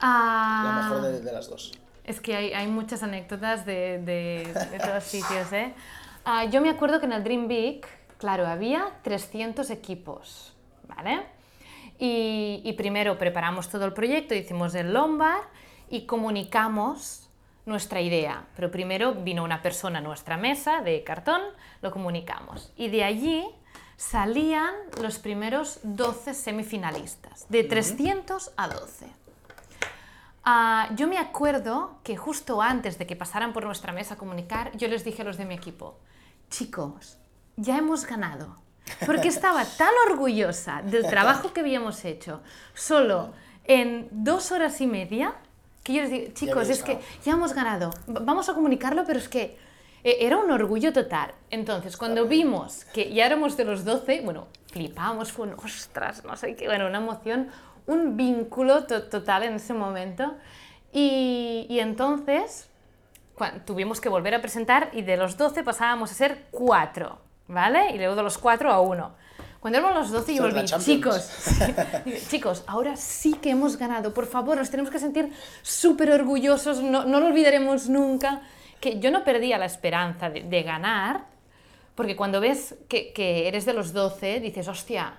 Ah, 0.00 0.64
La 0.64 0.88
mejor 0.88 1.12
de, 1.12 1.20
de 1.20 1.32
las 1.32 1.48
dos. 1.48 1.70
Es 2.02 2.20
que 2.20 2.34
hay, 2.34 2.52
hay 2.52 2.66
muchas 2.66 3.04
anécdotas 3.04 3.64
de, 3.66 4.00
de, 4.04 4.52
de 4.72 4.78
todos 4.80 5.04
sitios, 5.14 5.52
¿eh? 5.52 5.74
Ah, 6.24 6.44
yo 6.46 6.60
me 6.60 6.70
acuerdo 6.70 6.98
que 6.98 7.06
en 7.06 7.12
el 7.12 7.22
Dream 7.22 7.46
Big, 7.46 7.86
claro, 8.18 8.48
había 8.48 8.98
300 9.04 9.70
equipos, 9.70 10.54
¿vale? 10.88 11.24
Y, 11.98 12.60
y 12.64 12.72
primero 12.74 13.18
preparamos 13.18 13.68
todo 13.68 13.84
el 13.84 13.92
proyecto, 13.92 14.34
hicimos 14.34 14.74
el 14.74 14.92
Lombard 14.92 15.44
y 15.88 16.06
comunicamos 16.06 17.28
nuestra 17.66 18.00
idea. 18.00 18.46
Pero 18.54 18.70
primero 18.70 19.14
vino 19.14 19.44
una 19.44 19.60
persona 19.62 19.98
a 19.98 20.02
nuestra 20.02 20.36
mesa 20.36 20.80
de 20.80 21.02
cartón, 21.04 21.42
lo 21.82 21.90
comunicamos. 21.90 22.72
Y 22.76 22.88
de 22.88 23.04
allí 23.04 23.46
salían 23.96 24.72
los 25.02 25.18
primeros 25.18 25.80
12 25.82 26.34
semifinalistas, 26.34 27.48
de 27.48 27.64
300 27.64 28.52
a 28.56 28.68
12. 28.68 29.06
Ah, 30.44 30.90
yo 30.94 31.08
me 31.08 31.18
acuerdo 31.18 31.98
que 32.04 32.16
justo 32.16 32.62
antes 32.62 32.98
de 32.98 33.06
que 33.06 33.16
pasaran 33.16 33.52
por 33.52 33.64
nuestra 33.64 33.92
mesa 33.92 34.14
a 34.14 34.16
comunicar, 34.16 34.76
yo 34.76 34.86
les 34.86 35.04
dije 35.04 35.22
a 35.22 35.24
los 35.24 35.38
de 35.38 35.44
mi 35.44 35.54
equipo, 35.54 35.98
chicos, 36.50 37.18
ya 37.56 37.78
hemos 37.78 38.06
ganado. 38.06 38.56
Porque 39.04 39.28
estaba 39.28 39.64
tan 39.64 39.92
orgullosa 40.10 40.82
del 40.82 41.02
trabajo 41.10 41.52
que 41.52 41.60
habíamos 41.60 42.04
hecho, 42.04 42.40
solo 42.74 43.32
en 43.64 44.08
dos 44.10 44.52
horas 44.52 44.80
y 44.80 44.86
media, 44.86 45.34
que 45.82 45.92
yo 45.94 46.02
les 46.02 46.10
digo, 46.10 46.32
chicos, 46.34 46.68
es 46.68 46.82
que 46.82 46.98
ya 47.24 47.32
hemos 47.32 47.52
ganado, 47.52 47.90
vamos 48.06 48.48
a 48.48 48.54
comunicarlo, 48.54 49.04
pero 49.04 49.18
es 49.18 49.28
que 49.28 49.58
eh, 50.04 50.18
era 50.20 50.36
un 50.38 50.50
orgullo 50.50 50.92
total. 50.92 51.32
Entonces, 51.50 51.96
cuando 51.96 52.26
vimos 52.26 52.84
que 52.92 53.12
ya 53.12 53.26
éramos 53.26 53.56
de 53.56 53.64
los 53.64 53.84
12, 53.84 54.20
bueno, 54.22 54.46
flipamos, 54.72 55.32
fue 55.32 55.46
un 55.48 55.54
ostras, 55.54 56.24
no 56.24 56.36
sé 56.36 56.54
qué, 56.54 56.66
bueno, 56.66 56.86
una 56.86 56.98
emoción, 56.98 57.48
un 57.86 58.16
vínculo 58.16 58.84
to- 58.84 59.04
total 59.04 59.42
en 59.44 59.54
ese 59.54 59.74
momento. 59.74 60.34
Y, 60.92 61.66
y 61.68 61.80
entonces 61.80 62.68
tuvimos 63.64 64.00
que 64.00 64.08
volver 64.08 64.34
a 64.34 64.40
presentar 64.40 64.90
y 64.92 65.02
de 65.02 65.16
los 65.16 65.36
12 65.36 65.62
pasábamos 65.62 66.10
a 66.10 66.14
ser 66.14 66.46
4, 66.52 67.18
¿vale? 67.48 67.90
Y 67.94 67.98
luego 67.98 68.14
de 68.16 68.22
los 68.22 68.38
4 68.38 68.70
a 68.72 68.80
1. 68.80 69.14
Cuando 69.60 69.78
éramos 69.80 69.96
los 69.96 70.10
12 70.12 70.34
yo 70.36 70.42
volví, 70.42 70.64
chicos, 70.64 71.28
chicos, 72.28 72.62
ahora 72.68 72.94
sí 72.96 73.32
que 73.34 73.50
hemos 73.50 73.76
ganado, 73.76 74.14
por 74.14 74.26
favor, 74.26 74.56
nos 74.56 74.70
tenemos 74.70 74.90
que 74.92 74.98
sentir 75.00 75.32
súper 75.62 76.12
orgullosos, 76.12 76.82
no, 76.82 77.04
no 77.04 77.18
lo 77.20 77.26
olvidaremos 77.26 77.88
nunca. 77.88 78.42
Que 78.80 79.00
yo 79.00 79.10
no 79.10 79.24
perdía 79.24 79.58
la 79.58 79.64
esperanza 79.64 80.30
de, 80.30 80.42
de 80.42 80.62
ganar, 80.62 81.24
porque 81.94 82.14
cuando 82.14 82.40
ves 82.40 82.76
que, 82.88 83.12
que 83.12 83.48
eres 83.48 83.64
de 83.64 83.72
los 83.72 83.92
12, 83.92 84.38
dices, 84.40 84.68
hostia, 84.68 85.14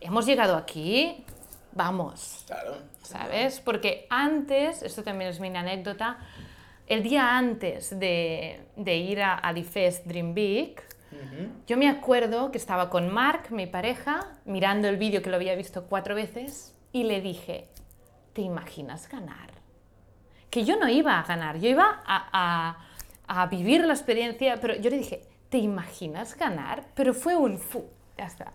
hemos 0.00 0.24
llegado 0.24 0.56
aquí, 0.56 1.24
vamos, 1.72 2.44
Claro. 2.46 2.76
¿sabes? 3.02 3.60
Porque 3.60 4.06
antes, 4.08 4.82
esto 4.82 5.02
también 5.02 5.30
es 5.30 5.40
mi 5.40 5.48
anécdota, 5.54 6.18
el 6.86 7.02
día 7.02 7.36
antes 7.36 7.98
de, 7.98 8.60
de 8.76 8.96
ir 8.96 9.20
a, 9.22 9.40
a 9.46 9.52
Difest 9.52 10.06
Dream 10.06 10.32
Big, 10.32 10.80
yo 11.66 11.76
me 11.76 11.88
acuerdo 11.88 12.50
que 12.52 12.58
estaba 12.58 12.90
con 12.90 13.08
Mark, 13.12 13.50
mi 13.50 13.66
pareja, 13.66 14.26
mirando 14.44 14.88
el 14.88 14.96
vídeo 14.96 15.22
que 15.22 15.30
lo 15.30 15.36
había 15.36 15.54
visto 15.56 15.84
cuatro 15.86 16.14
veces, 16.14 16.74
y 16.92 17.04
le 17.04 17.20
dije, 17.20 17.68
¿te 18.32 18.42
imaginas 18.42 19.08
ganar? 19.08 19.50
Que 20.50 20.64
yo 20.64 20.76
no 20.76 20.88
iba 20.88 21.18
a 21.18 21.22
ganar, 21.24 21.58
yo 21.58 21.68
iba 21.68 22.02
a, 22.04 22.76
a- 23.28 23.46
vivir 23.46 23.84
la 23.84 23.92
experiencia, 23.92 24.58
pero 24.60 24.74
yo 24.76 24.90
le 24.90 24.98
dije, 24.98 25.22
¿te 25.48 25.58
imaginas 25.58 26.36
ganar? 26.36 26.84
Pero 26.94 27.14
fue 27.14 27.36
un 27.36 27.58
fu, 27.58 27.84
ya 28.18 28.26
está. 28.26 28.52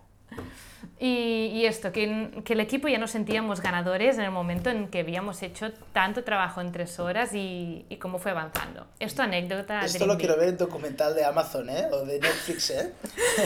Y, 1.00 1.52
y 1.54 1.66
esto, 1.66 1.92
que, 1.92 2.42
que 2.44 2.54
el 2.54 2.60
equipo 2.60 2.88
ya 2.88 2.98
nos 2.98 3.12
sentíamos 3.12 3.62
ganadores 3.62 4.18
en 4.18 4.24
el 4.24 4.32
momento 4.32 4.70
en 4.70 4.88
que 4.90 5.00
habíamos 5.00 5.42
hecho 5.44 5.72
tanto 5.94 6.24
trabajo 6.24 6.62
en 6.62 6.72
tres 6.72 7.00
horas 7.00 7.34
y, 7.34 7.86
y 7.90 7.98
cómo 7.98 8.20
fue 8.20 8.32
avanzando. 8.32 8.88
Esto 9.00 9.24
anécdota. 9.24 9.84
Esto 9.86 10.00
Dream 10.00 10.12
lo 10.12 10.18
quiero 10.18 10.38
ver 10.38 10.50
en 10.50 10.58
documental 10.58 11.16
de 11.16 11.26
Amazon, 11.26 11.70
¿eh? 11.70 11.88
O 11.92 12.06
de 12.06 12.20
Netflix, 12.20 12.70
¿eh? 12.72 12.94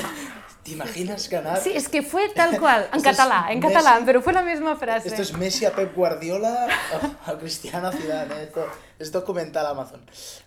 ¿Te 0.63 0.71
imaginas 0.71 1.29
ganar? 1.29 1.59
Sí, 1.59 1.71
es 1.73 1.87
que 1.87 2.01
fue 2.01 2.29
tal 2.29 2.59
cual, 2.59 2.89
en 2.93 3.01
catalán, 3.01 3.49
en 3.51 3.59
Messi. 3.59 3.73
catalán, 3.73 4.05
pero 4.05 4.21
fue 4.21 4.33
la 4.33 4.41
misma 4.41 4.75
frase. 4.75 5.07
Esto 5.07 5.21
es 5.21 5.33
Messi 5.37 5.65
a 5.65 5.73
Pep 5.73 5.95
Guardiola 5.95 6.67
a 7.25 7.33
Cristiano 7.37 7.91
Zidane, 7.91 8.35
¿eh? 8.35 8.43
Esto 8.43 8.67
es 8.99 9.11
documental 9.11 9.65
Amazon. 9.65 10.01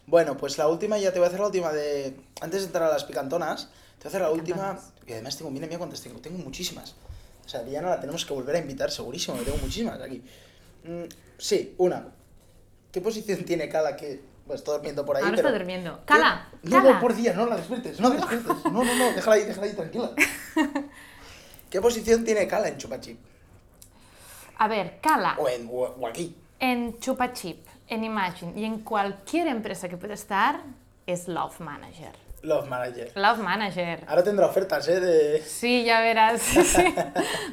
Bueno, 0.06 0.36
pues 0.36 0.58
la 0.58 0.68
última, 0.68 0.98
ya 0.98 1.12
te 1.12 1.18
voy 1.18 1.24
a 1.24 1.28
hacer 1.28 1.40
la 1.40 1.46
última 1.46 1.72
de... 1.72 2.14
Antes 2.40 2.60
de 2.60 2.66
entrar 2.66 2.84
a 2.84 2.92
las 2.92 3.04
picantonas, 3.04 3.70
hacer 4.08 4.20
la 4.20 4.30
última, 4.30 4.78
que 5.06 5.14
además 5.14 5.36
tengo, 5.36 5.50
mira, 5.50 5.66
mira 5.66 5.78
cuántas 5.78 6.00
tengo, 6.00 6.18
tengo 6.20 6.38
muchísimas. 6.38 6.94
O 7.44 7.48
sea, 7.48 7.62
Diana 7.62 7.90
la 7.90 8.00
tenemos 8.00 8.24
que 8.24 8.32
volver 8.34 8.56
a 8.56 8.58
invitar, 8.58 8.90
segurísimo, 8.90 9.36
que 9.38 9.44
tengo 9.44 9.58
muchísimas 9.58 10.00
aquí. 10.00 10.22
Mm, 10.84 11.04
sí, 11.38 11.74
una. 11.78 12.06
¿Qué 12.90 13.00
posición 13.00 13.44
tiene 13.44 13.68
Cala 13.68 13.96
que... 13.96 14.20
Pues 14.46 14.58
está 14.60 14.72
durmiendo 14.72 15.06
por 15.06 15.16
ahí, 15.16 15.22
Ahora 15.22 15.36
pero... 15.36 15.48
está 15.48 15.58
durmiendo. 15.58 16.00
Cala, 16.04 16.48
No, 16.64 16.70
Cala. 16.78 16.92
no, 16.94 17.00
por 17.00 17.14
día, 17.14 17.32
no 17.32 17.46
la 17.46 17.56
despiertes, 17.56 18.00
no 18.00 18.08
la 18.08 18.16
despiertes. 18.16 18.64
No, 18.64 18.84
no, 18.84 18.94
no, 18.96 19.12
déjala 19.12 19.36
ahí, 19.36 19.44
déjala 19.44 19.66
ahí, 19.68 19.72
tranquila. 19.74 20.10
¿Qué 21.70 21.80
posición 21.80 22.24
tiene 22.24 22.46
Cala 22.48 22.68
en 22.68 22.76
Chupachip? 22.76 23.18
A 24.58 24.68
ver, 24.68 24.98
Cala, 25.00 25.36
O, 25.38 25.48
en, 25.48 25.68
o, 25.68 25.82
o 26.00 26.06
aquí. 26.06 26.36
en 26.58 26.98
Chupa 26.98 27.32
Chip, 27.32 27.66
en 27.88 28.04
Imagine 28.04 28.52
y 28.60 28.64
en 28.64 28.80
cualquier 28.80 29.46
empresa 29.46 29.88
que 29.88 29.96
pueda 29.96 30.14
estar, 30.14 30.62
es 31.06 31.28
Love 31.28 31.60
Manager. 31.60 32.12
Love 32.42 32.68
Manager. 32.68 33.12
Love 33.14 33.38
Manager. 33.38 34.04
Ahora 34.06 34.22
tendrá 34.24 34.46
ofertas, 34.46 34.86
¿eh? 34.88 35.00
De... 35.00 35.42
Sí, 35.42 35.84
ya 35.84 36.00
verás. 36.00 36.40
sí, 36.42 36.62
sí. 36.64 36.94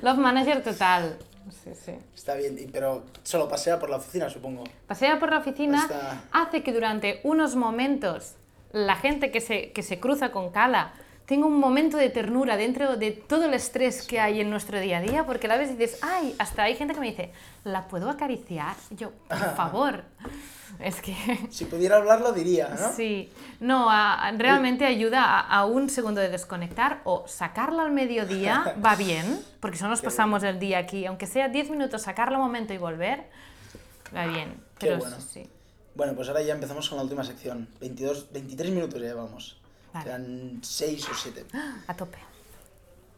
Love 0.02 0.18
Manager 0.18 0.64
total. 0.64 1.18
Sí, 1.64 1.72
sí. 1.74 1.94
Está 2.16 2.36
bien, 2.36 2.70
pero 2.72 3.04
solo 3.24 3.48
pasea 3.48 3.80
por 3.80 3.90
la 3.90 3.98
oficina, 3.98 4.30
supongo. 4.30 4.64
Pasea 4.88 5.20
por 5.20 5.32
la 5.32 5.40
oficina, 5.40 5.82
Está- 5.84 6.22
hace 6.32 6.64
que 6.64 6.72
durante 6.74 7.20
unos 7.24 7.56
momentos 7.56 8.36
la 8.72 8.96
gente 8.96 9.32
que 9.32 9.42
se, 9.42 9.72
que 9.72 9.82
se 9.82 10.00
cruza 10.00 10.32
con 10.32 10.52
Cala 10.52 10.94
tenga 11.26 11.46
un 11.48 11.60
momento 11.60 11.98
de 11.98 12.10
ternura 12.10 12.56
dentro 12.58 12.98
de 12.98 13.12
todo 13.12 13.46
el 13.46 13.54
estrés 13.54 14.06
que 14.08 14.20
hay 14.20 14.42
en 14.42 14.50
nuestro 14.50 14.80
día 14.80 14.98
a 14.98 15.02
día, 15.02 15.26
porque 15.26 15.46
a 15.46 15.50
la 15.50 15.58
vez 15.58 15.76
dices, 15.78 16.00
ay, 16.02 16.36
hasta 16.40 16.64
hay 16.64 16.76
gente 16.76 16.94
que 16.96 17.00
me 17.00 17.08
dice, 17.12 17.32
¿la 17.64 17.88
puedo 17.88 18.10
acariciar? 18.10 18.76
Yo, 18.92 19.12
por 19.28 19.38
favor. 19.56 20.04
Es 20.80 21.02
que... 21.02 21.16
Si 21.50 21.66
pudiera 21.66 21.98
hablar, 21.98 22.22
lo 22.22 22.32
diría, 22.32 22.70
¿no? 22.80 22.94
Sí, 22.94 23.32
no, 23.60 23.90
a- 23.90 24.28
a- 24.28 24.32
realmente 24.32 24.86
ayuda 24.86 25.24
a, 25.24 25.40
a 25.42 25.66
un 25.66 25.90
segundo 25.90 26.22
de 26.22 26.30
desconectar 26.30 27.02
o 27.06 27.26
sacarla 27.28 27.84
al 27.84 27.92
mediodía 27.92 28.76
va 28.86 28.96
bien, 28.96 29.42
porque 29.60 29.78
si 29.78 29.84
no 29.84 29.90
nos 29.90 30.02
pasamos 30.02 30.44
el 30.44 30.60
día 30.60 30.78
aquí, 30.80 31.06
aunque 31.06 31.26
sea 31.28 31.50
10 31.50 31.70
minutos, 31.72 32.02
sacarla 32.04 32.38
un 32.38 32.44
momento 32.46 32.74
y 32.74 32.78
volver, 32.78 33.26
va 34.16 34.26
bien. 34.28 34.54
Qué 34.78 34.88
Pero 34.88 34.98
bueno. 35.00 35.18
sí. 35.20 35.50
Bueno, 35.96 36.14
pues 36.16 36.28
ahora 36.30 36.42
ya 36.42 36.54
empezamos 36.54 36.88
con 36.88 36.98
la 36.98 37.04
última 37.04 37.24
sección. 37.24 37.68
22, 37.82 38.32
23 38.32 38.72
minutos 38.72 39.02
ya 39.02 39.08
llevamos. 39.08 39.60
Vale. 39.94 40.06
Quedan 40.06 40.60
6 40.64 41.10
o 41.10 41.14
7. 41.14 41.46
a 41.88 41.94
tope. 41.96 42.20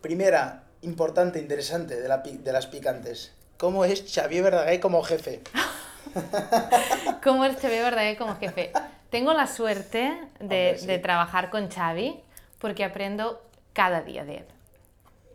Primera, 0.02 0.64
importante, 0.82 1.38
interesante, 1.40 2.00
de, 2.00 2.08
la 2.08 2.18
de 2.20 2.52
las 2.52 2.66
picantes. 2.68 3.34
¿Cómo 3.58 3.86
es 3.86 4.04
Xavier 4.12 4.44
Verdaguer 4.44 4.80
como 4.80 5.04
jefe? 5.04 5.42
¿Cómo 7.24 7.46
es 7.46 7.56
Xavi 7.58 7.78
Verdaguer 7.80 8.18
como 8.18 8.36
jefe? 8.38 8.72
Tengo 9.10 9.34
la 9.34 9.48
suerte 9.48 10.00
de, 10.40 10.42
Hombre, 10.42 10.78
sí. 10.78 10.86
de 10.88 11.00
trabajar 11.00 11.50
con 11.50 11.70
Xavi 11.70 12.20
porque 12.60 12.84
aprendo 12.84 13.42
cada 13.74 14.02
día 14.02 14.24
de 14.26 14.38
él. 14.38 14.46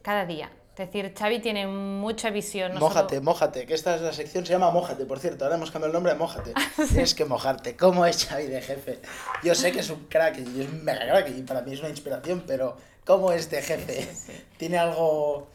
Cada 0.03 0.25
día. 0.25 0.51
Es 0.79 0.87
decir, 0.93 1.15
Xavi 1.19 1.39
tiene 1.41 1.67
mucha 1.67 2.29
visión. 2.31 2.73
no 2.75 2.79
solo- 2.81 2.89
mójate, 2.91 3.21
mójate, 3.21 3.67
que 3.67 3.73
esta 3.75 3.95
es 3.95 4.03
la 4.03 4.13
sección, 4.13 4.45
se 4.45 4.53
llama 4.53 4.71
Mójate, 4.71 5.07
por 5.07 5.19
cierto, 5.19 5.45
ahora 5.45 5.57
hemos 5.57 5.71
cambiado 5.71 5.89
el 5.89 5.95
nombre 5.95 6.13
a 6.13 6.17
Mójate. 6.17 6.53
Ah, 6.57 6.83
Tienes 6.89 7.15
que 7.15 7.25
mojarte. 7.25 7.77
¿Cómo 7.77 8.05
es 8.05 8.27
Xavi 8.27 8.47
de 8.47 8.61
jefe? 8.61 9.01
Yo 9.43 9.55
sé 9.55 9.73
que 9.73 9.81
es 9.81 9.89
un 9.91 10.05
crack 10.05 10.37
y 10.39 10.61
es 10.61 10.69
un 10.69 10.85
mega 10.85 11.01
crack 11.07 11.31
y 11.31 11.43
para 11.43 11.63
mí 11.63 11.73
es 11.73 11.81
una 11.81 11.89
inspiración, 11.89 12.45
pero 12.47 12.77
¿cómo 13.07 13.33
es 13.33 13.51
de 13.51 13.63
jefe? 13.63 14.03
Sí, 14.03 14.33
sí. 14.33 14.45
¿Tiene 14.59 14.77
algo... 14.79 15.49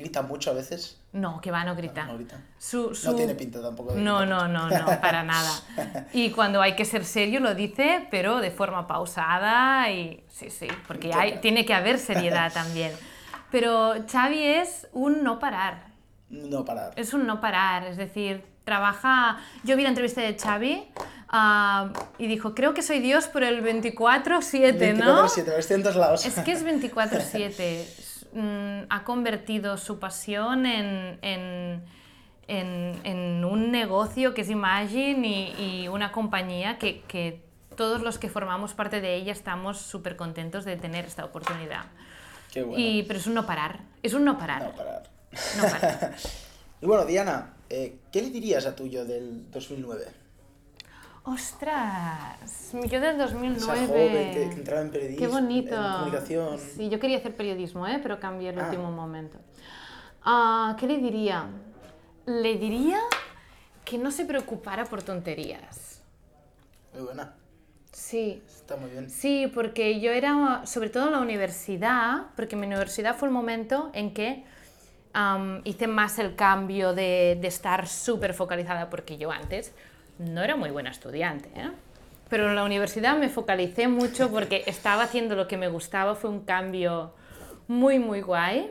grita 0.00 0.22
mucho 0.22 0.50
a 0.50 0.54
veces? 0.54 0.98
No, 1.12 1.40
que 1.40 1.50
va, 1.50 1.62
no 1.64 1.76
grita. 1.76 2.04
No 2.06 2.14
grita. 2.16 2.36
Su- 2.58 2.92
No 3.04 3.14
tiene 3.14 3.34
pinta 3.34 3.60
tampoco 3.62 3.92
de 3.94 4.00
No, 4.00 4.26
no, 4.26 4.48
no, 4.48 4.68
no, 4.68 5.00
para 5.00 5.22
nada. 5.22 5.50
Y 6.12 6.30
cuando 6.30 6.60
hay 6.60 6.74
que 6.74 6.84
ser 6.84 7.04
serio 7.04 7.38
lo 7.40 7.54
dice, 7.54 8.06
pero 8.10 8.38
de 8.40 8.50
forma 8.50 8.86
pausada 8.86 9.90
y 9.90 10.24
sí, 10.28 10.50
sí, 10.50 10.68
porque 10.88 11.12
hay, 11.14 11.38
tiene 11.38 11.64
que 11.64 11.74
haber 11.74 11.98
seriedad 11.98 12.52
también. 12.54 12.92
Pero 13.50 13.94
Xavi 14.10 14.44
es 14.44 14.86
un 14.92 15.22
no 15.24 15.38
parar, 15.38 15.86
No 16.28 16.64
parar. 16.64 16.92
es 16.96 17.12
un 17.14 17.26
no 17.26 17.40
parar, 17.40 17.84
es 17.84 17.96
decir, 17.96 18.44
trabaja... 18.64 19.38
Yo 19.64 19.76
vi 19.76 19.82
la 19.82 19.88
entrevista 19.88 20.20
de 20.20 20.38
Xavi 20.38 20.86
ah, 21.28 21.90
y 22.18 22.28
dijo, 22.28 22.54
creo 22.54 22.74
que 22.74 22.82
soy 22.82 23.00
Dios 23.00 23.26
por 23.26 23.42
el 23.42 23.62
24-7, 23.64 24.94
¿no? 24.96 25.26
24/7, 25.26 25.58
estoy 25.58 25.76
en 25.76 25.82
todos 25.82 25.96
lados. 25.96 26.24
Es 26.24 26.34
que 26.34 26.52
es 26.52 26.64
24/7. 26.64 27.84
Mm, 28.32 28.82
ha 28.88 29.04
convertido 29.04 29.76
su 29.76 29.98
pasión 29.98 30.64
en, 30.66 31.18
en, 31.22 31.82
en- 32.48 33.00
en 33.04 33.44
un 33.44 33.70
negocio 33.72 34.34
que 34.34 34.42
es 34.42 34.50
Imagine 34.50 35.26
y, 35.58 35.82
y 35.82 35.88
una 35.88 36.12
compañía 36.12 36.78
que, 36.78 37.00
que 37.02 37.42
todos 37.76 38.02
los 38.02 38.18
que 38.18 38.28
formamos 38.28 38.74
parte 38.74 39.00
de 39.00 39.14
ella 39.16 39.32
estamos 39.32 39.78
súper 39.78 40.16
contentos 40.16 40.64
de 40.64 40.76
tener 40.76 41.04
esta 41.06 41.24
oportunidad. 41.24 41.86
Qué 42.52 42.62
bueno. 42.62 42.78
Y, 42.84 43.02
pero 43.04 43.18
es 43.18 43.26
un 43.26 43.34
no 43.34 43.46
parar. 43.46 43.80
Es 44.02 44.12
un 44.14 44.24
no 44.24 44.38
parar. 44.38 44.62
No 44.62 44.72
parar. 44.74 45.02
No 45.56 45.62
parar. 45.62 46.14
Y 46.82 46.86
bueno, 46.86 47.04
Diana, 47.04 47.52
eh, 47.68 47.98
¿qué 48.10 48.22
le 48.22 48.30
dirías 48.30 48.64
a 48.64 48.74
tu 48.74 48.86
yo 48.86 49.04
del 49.04 49.50
2009? 49.50 50.06
¡Ostras! 51.30 52.70
Mi 52.74 52.88
yo 52.88 53.00
del 53.00 53.16
2009. 53.18 53.56
Esa 53.56 53.86
joven 53.86 54.12
que, 54.34 54.48
que 54.50 54.54
entraba 54.56 54.80
en 54.82 54.90
periodismo, 54.90 55.18
Qué 55.20 55.26
bonito. 55.32 55.74
en 55.76 55.92
comunicación. 55.92 56.58
Sí, 56.58 56.88
yo 56.88 56.98
quería 56.98 57.18
hacer 57.18 57.36
periodismo, 57.36 57.86
¿eh? 57.86 58.00
pero 58.02 58.18
cambié 58.18 58.50
el 58.50 58.58
Ah. 58.58 58.64
último 58.64 58.90
momento. 58.90 59.38
Ah, 60.24 60.76
¿Qué 60.78 60.86
le 60.86 60.98
diría? 60.98 61.46
Le 62.26 62.56
diría 62.58 62.98
que 63.84 63.96
no 63.98 64.10
se 64.10 64.24
preocupara 64.24 64.84
por 64.84 65.02
tonterías. 65.02 66.02
Muy 66.94 67.02
buena. 67.04 67.34
Sí, 67.92 68.42
Está 68.46 68.76
muy 68.76 68.90
bien. 68.90 69.08
Sí, 69.10 69.50
porque 69.52 70.00
yo 70.00 70.10
era, 70.12 70.62
sobre 70.64 70.90
todo 70.90 71.06
en 71.06 71.12
la 71.12 71.18
universidad, 71.20 72.26
porque 72.36 72.54
mi 72.56 72.66
universidad 72.66 73.16
fue 73.16 73.28
el 73.28 73.34
momento 73.34 73.90
en 73.94 74.14
que 74.14 74.44
am, 75.12 75.60
hice 75.64 75.86
más 75.88 76.18
el 76.20 76.34
cambio 76.36 76.92
de, 76.94 77.36
de 77.40 77.48
estar 77.48 77.86
súper 77.88 78.32
focalizada, 78.34 78.90
porque 78.90 79.16
yo 79.18 79.30
antes 79.32 79.72
no 80.20 80.42
era 80.42 80.56
muy 80.56 80.70
buena 80.70 80.90
estudiante, 80.90 81.50
¿eh? 81.56 81.70
pero 82.28 82.48
en 82.48 82.54
la 82.54 82.62
universidad 82.64 83.16
me 83.16 83.28
focalicé 83.28 83.88
mucho 83.88 84.30
porque 84.30 84.62
estaba 84.66 85.02
haciendo 85.02 85.34
lo 85.34 85.48
que 85.48 85.56
me 85.56 85.68
gustaba, 85.68 86.14
fue 86.14 86.30
un 86.30 86.44
cambio 86.44 87.12
muy, 87.68 87.98
muy 87.98 88.20
guay, 88.20 88.70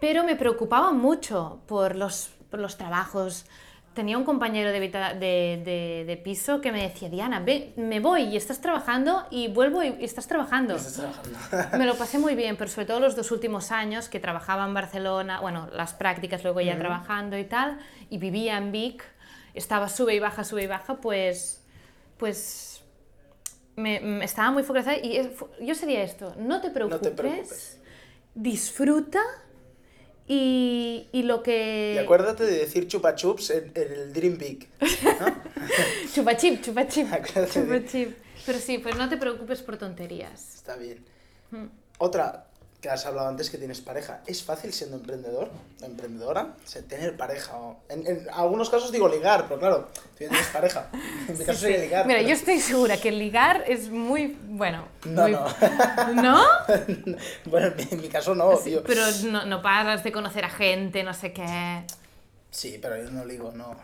pero 0.00 0.24
me 0.24 0.36
preocupaba 0.36 0.92
mucho 0.92 1.60
por 1.66 1.96
los, 1.96 2.30
por 2.50 2.60
los 2.60 2.76
trabajos. 2.76 3.46
Tenía 3.94 4.18
un 4.18 4.24
compañero 4.24 4.72
de, 4.72 4.80
de, 4.80 5.62
de- 5.64 6.04
de 6.06 6.16
piso 6.18 6.60
que 6.60 6.70
me 6.70 6.82
decía, 6.82 7.08
Diana, 7.08 7.40
ve, 7.40 7.72
me 7.76 7.98
voy 7.98 8.24
y 8.24 8.36
estás 8.36 8.60
trabajando 8.60 9.26
y 9.30 9.48
vuelvo 9.48 9.82
y, 9.82 9.88
y 9.98 10.04
estás 10.04 10.28
trabajando. 10.28 10.76
Estás 10.76 10.96
trabajando. 10.96 11.78
Me 11.78 11.86
lo 11.86 11.94
pasé 11.96 12.18
muy 12.18 12.34
bien, 12.34 12.56
pero 12.58 12.68
sobre 12.70 12.84
todo 12.86 13.00
los 13.00 13.16
dos 13.16 13.30
últimos 13.30 13.72
años 13.72 14.10
que 14.10 14.20
trabajaba 14.20 14.66
en 14.66 14.74
Barcelona, 14.74 15.40
bueno, 15.40 15.68
las 15.72 15.94
prácticas 15.94 16.42
luego 16.44 16.60
ya 16.60 16.76
trabajando 16.78 17.38
y 17.38 17.44
tal, 17.44 17.78
y 18.10 18.18
vivía 18.18 18.58
en 18.58 18.70
Vic, 18.70 19.02
estaba 19.56 19.88
sube 19.88 20.14
y 20.14 20.20
baja, 20.20 20.44
sube 20.44 20.62
y 20.62 20.66
baja, 20.66 20.96
pues, 21.00 21.62
pues 22.18 22.82
me, 23.76 24.00
me 24.00 24.24
estaba 24.24 24.50
muy 24.50 24.62
focalizada 24.62 24.98
y 24.98 25.16
es- 25.16 25.28
yo 25.60 25.74
sería 25.74 26.02
esto, 26.02 26.34
no 26.38 26.60
te 26.60 26.70
preocupes, 26.70 27.10
preocupes. 27.12 27.78
disfruta 28.34 29.20
y, 30.28 31.06
y 31.12 31.22
lo 31.22 31.42
que... 31.42 31.92
Y 31.94 31.98
acuérdate 31.98 32.44
de 32.44 32.58
decir 32.58 32.88
chupa 32.88 33.14
chups 33.14 33.50
en, 33.50 33.70
en 33.74 33.92
el 33.92 34.12
Dream 34.12 34.38
Big. 34.38 34.68
Chupa 36.14 36.36
chip, 36.36 36.62
chupa 36.62 36.86
chip, 36.88 37.06
Acuérdate 37.12 37.52
chupa 37.52 37.74
de- 37.74 37.86
chip. 37.86 38.16
Pero 38.44 38.58
sí, 38.58 38.78
pues 38.78 38.96
no 38.96 39.08
te 39.08 39.16
preocupes 39.16 39.62
por 39.62 39.76
tonterías. 39.76 40.54
Está 40.56 40.76
bien. 40.76 41.04
Hmm. 41.50 41.66
Otra 41.98 42.46
que 42.80 42.90
has 42.90 43.06
hablado 43.06 43.28
antes 43.28 43.50
que 43.50 43.58
tienes 43.58 43.80
pareja. 43.80 44.20
¿Es 44.26 44.42
fácil 44.44 44.72
siendo 44.72 44.96
emprendedor? 44.96 45.50
¿Emprendedora? 45.82 46.54
O 46.64 46.68
sea, 46.68 46.82
tener 46.82 47.16
pareja. 47.16 47.56
o- 47.56 47.78
En, 47.88 48.06
en 48.06 48.26
algunos 48.32 48.68
casos 48.70 48.92
digo 48.92 49.08
ligar, 49.08 49.46
pero 49.48 49.58
claro, 49.58 49.88
tú 50.16 50.24
ya 50.24 50.28
tienes 50.28 50.46
pareja. 50.48 50.88
En 51.28 51.38
mi 51.38 51.44
caso 51.44 51.60
sería 51.60 51.78
ligar. 51.78 52.06
Mira, 52.06 52.18
pero- 52.18 52.28
yo 52.28 52.34
estoy 52.34 52.60
segura 52.60 52.96
que 52.98 53.10
ligar 53.12 53.64
es 53.66 53.88
muy, 53.88 54.36
bueno, 54.48 54.86
No, 55.04 55.22
muy- 55.22 55.32
no. 55.32 55.48
¿No? 56.22 56.44
bueno, 57.46 57.72
en 57.90 58.00
mi, 58.00 58.08
caso 58.08 58.34
no. 58.34 58.56
Sí, 58.56 58.78
pero 58.86 59.02
no, 59.24 59.44
no 59.46 59.62
paras 59.62 60.04
de 60.04 60.12
conocer 60.12 60.44
a 60.44 60.50
gente, 60.50 61.02
no 61.02 61.14
sé 61.14 61.32
qué. 61.32 61.82
Sí, 62.50 62.78
pero 62.80 62.96
yo 63.02 63.10
no 63.10 63.24
ligo, 63.24 63.52
no. 63.52 63.76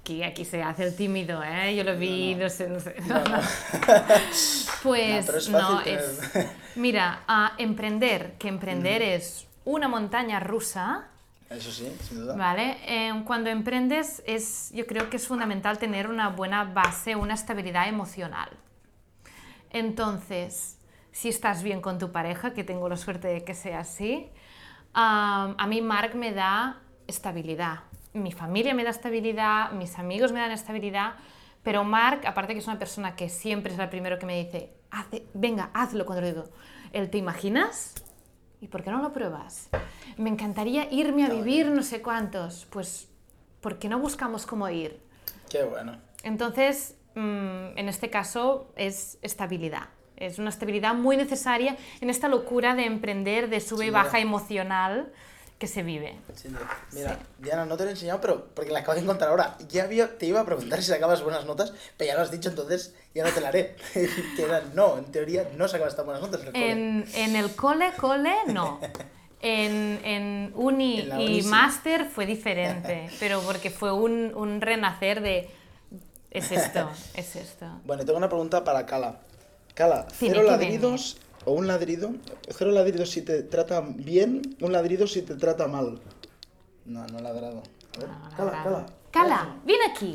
Aquí, 0.00 0.22
aquí 0.22 0.44
se 0.44 0.62
hace 0.62 0.84
el 0.84 0.96
tímido, 0.96 1.42
¿eh? 1.42 1.76
Yo 1.76 1.84
lo 1.84 1.96
vi, 1.96 2.34
no, 2.34 2.48
sé, 2.48 2.68
no 2.68 2.80
sé. 2.80 2.96
pues 4.82 5.48
No, 5.50 5.80
es 5.82 6.20
es... 6.34 6.48
Mira, 6.74 7.22
emprender, 7.58 8.34
que 8.38 8.48
emprender 8.48 9.02
es 9.02 9.46
una 9.64 9.88
montaña 9.88 10.40
rusa, 10.40 11.08
Eso 11.50 11.70
sí, 11.70 11.94
sin 12.02 12.20
duda. 12.20 12.34
¿vale? 12.34 12.78
Eh, 12.86 13.22
cuando 13.26 13.50
emprendes 13.50 14.22
es, 14.26 14.70
yo 14.72 14.86
creo 14.86 15.10
que 15.10 15.16
es 15.16 15.26
fundamental 15.26 15.78
tener 15.78 16.08
una 16.08 16.30
buena 16.30 16.64
base, 16.64 17.14
una 17.14 17.34
estabilidad 17.34 17.86
emocional. 17.86 18.48
Entonces, 19.68 20.78
si 21.12 21.28
estás 21.28 21.62
bien 21.62 21.82
con 21.82 21.98
tu 21.98 22.10
pareja, 22.10 22.54
que 22.54 22.64
tengo 22.64 22.88
la 22.88 22.96
suerte 22.96 23.28
de 23.28 23.44
que 23.44 23.54
sea 23.54 23.80
así, 23.80 24.30
a 24.94 25.66
mí 25.68 25.82
Mark 25.82 26.14
me 26.14 26.32
da 26.32 26.80
estabilidad. 27.06 27.80
Mi 28.12 28.32
familia 28.32 28.74
me 28.74 28.82
da 28.84 28.90
estabilidad, 28.90 29.70
mis 29.72 29.98
amigos 29.98 30.32
me 30.32 30.40
dan 30.40 30.50
estabilidad, 30.50 31.14
pero 31.62 31.84
Mark, 31.84 32.22
aparte 32.26 32.54
que 32.54 32.58
es 32.58 32.66
una 32.66 32.78
persona 32.78 33.14
que 33.14 33.28
siempre 33.28 33.72
es 33.72 33.78
el 33.78 33.88
primero 33.88 34.18
que 34.18 34.26
me 34.26 34.42
dice, 34.44 34.72
"Hace- 34.90 35.24
venga, 35.34 35.70
hazlo 35.74 36.04
cuando 36.06 36.22
le 36.22 36.32
digo, 36.32 36.44
¿el 36.92 37.08
te 37.10 37.18
imaginas? 37.18 37.94
¿Y 38.60 38.66
por 38.68 38.82
qué 38.82 38.90
no 38.90 39.00
lo 39.00 39.12
pruebas? 39.12 39.68
Me 40.16 40.28
encantaría 40.28 40.92
irme 40.92 41.24
a 41.24 41.28
vivir 41.30 41.66
no 41.66 41.82
sé 41.82 42.02
cuántos. 42.02 42.66
Pues, 42.70 43.08
¿por 43.60 43.78
qué 43.78 43.88
no 43.88 43.98
buscamos 43.98 44.44
cómo 44.44 44.68
ir? 44.68 45.00
Qué 45.48 45.62
bueno. 45.62 45.96
Entonces, 46.24 46.96
mm, 47.14 47.78
en 47.78 47.88
este 47.88 48.10
caso 48.10 48.72
es 48.76 49.18
estabilidad. 49.22 49.84
Es 50.16 50.38
una 50.38 50.50
estabilidad 50.50 50.92
muy 50.94 51.16
necesaria 51.16 51.76
en 52.02 52.10
esta 52.10 52.28
locura 52.28 52.74
de 52.74 52.84
emprender, 52.84 53.48
de 53.48 53.60
sube 53.60 53.86
y 53.86 53.90
baja 53.90 54.18
emocional 54.20 55.10
que 55.60 55.66
se 55.66 55.82
vive. 55.82 56.16
Mira, 56.92 57.18
Diana, 57.38 57.66
no 57.66 57.76
te 57.76 57.82
lo 57.84 57.90
he 57.90 57.92
enseñado, 57.92 58.18
pero 58.22 58.46
porque 58.54 58.70
la 58.72 58.78
acabo 58.78 58.94
de 58.94 59.02
encontrar 59.02 59.28
ahora. 59.28 59.58
Ya 59.68 59.84
había- 59.84 60.16
te 60.16 60.24
iba 60.24 60.40
a 60.40 60.46
preguntar 60.46 60.80
si 60.82 60.88
sacabas 60.88 61.22
buenas 61.22 61.44
notas, 61.44 61.74
pero 61.98 62.08
ya 62.08 62.14
lo 62.16 62.22
has 62.22 62.30
dicho, 62.30 62.48
entonces 62.48 62.94
ya 63.14 63.24
no 63.24 63.30
te 63.30 63.42
la 63.42 63.48
haré. 63.48 63.76
que 63.92 64.42
era, 64.42 64.62
no, 64.74 64.96
en 64.96 65.04
teoría 65.12 65.50
no 65.58 65.68
sacabas 65.68 65.94
tan 65.94 66.06
buenas 66.06 66.22
notas 66.22 66.40
en 66.40 66.46
el 66.46 66.52
cole. 66.54 66.70
En, 66.72 67.04
en 67.14 67.36
el 67.36 67.54
cole, 67.54 67.92
cole, 67.96 68.34
no. 68.48 68.80
En, 69.42 70.00
en 70.04 70.52
uni 70.54 71.00
En 71.00 71.18
y 71.20 71.42
sí. 71.42 71.48
máster 71.48 72.04
fue 72.04 72.26
diferente, 72.26 73.08
pero 73.20 73.40
porque 73.40 73.70
fue 73.70 73.90
un, 73.90 74.34
un 74.34 74.60
renacer 74.60 75.22
de... 75.22 75.48
Es 76.30 76.52
esto, 76.52 76.90
es 77.14 77.36
esto. 77.36 77.66
Bueno, 77.86 78.04
tengo 78.04 78.18
una 78.18 78.28
pregunta 78.28 78.64
para 78.64 78.84
Cala. 78.84 79.18
Cala, 79.74 80.06
¿cero 80.12 80.42
ladridos 80.42 81.16
o 81.44 81.52
un 81.52 81.66
ladrido? 81.66 82.12
Cero 82.48 82.70
ladridos 82.70 83.10
si 83.10 83.22
te 83.22 83.42
trata 83.42 83.80
bien, 83.80 84.42
un 84.60 84.72
ladrido 84.72 85.06
si 85.06 85.22
te 85.22 85.34
trata 85.34 85.66
mal. 85.68 86.00
No, 86.84 87.06
no 87.06 87.18
he 87.18 87.22
ladrado. 87.22 87.62
A 87.96 87.98
ver, 87.98 88.08
No, 88.08 88.36
Cala. 88.36 88.62
Cala. 88.62 88.86
Cala, 89.10 89.56
ven 89.64 89.78
aquí. 89.90 90.14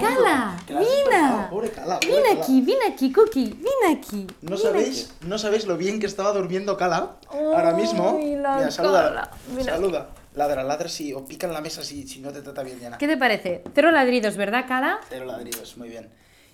Cala, 0.00 0.56
mira. 0.68 1.48
Pobre 1.50 1.72
Ven 2.02 2.38
aquí, 2.38 2.60
ven 2.60 2.78
aquí, 2.92 3.12
Cookie, 3.12 3.52
ven 3.54 3.96
aquí. 3.96 4.26
No 4.42 4.56
sabéis, 4.56 5.12
no 5.22 5.38
sabéis 5.38 5.66
lo 5.66 5.76
bien 5.76 5.98
que 5.98 6.06
estaba 6.06 6.32
durmiendo 6.32 6.76
Cala 6.76 7.16
ahora 7.28 7.72
mismo. 7.72 8.16
Ay, 8.16 8.36
Mira, 8.36 8.70
saluda. 8.70 9.30
Mira. 9.54 9.74
Saluda. 9.74 10.08
Ladra, 10.34 10.62
ladra 10.62 10.88
si 10.88 11.12
o 11.14 11.24
pica 11.24 11.46
en 11.46 11.54
la 11.54 11.60
mesa 11.60 11.82
si, 11.82 12.06
si 12.06 12.20
no 12.20 12.30
te 12.30 12.42
trata 12.42 12.62
bien, 12.62 12.78
Diana. 12.78 12.98
¿Qué 12.98 13.08
te 13.08 13.16
parece? 13.16 13.64
Cero 13.74 13.90
ladridos, 13.90 14.36
¿verdad, 14.36 14.66
Cala? 14.68 15.00
Cero 15.08 15.24
ladridos, 15.24 15.76
muy 15.76 15.88
bien. 15.88 16.10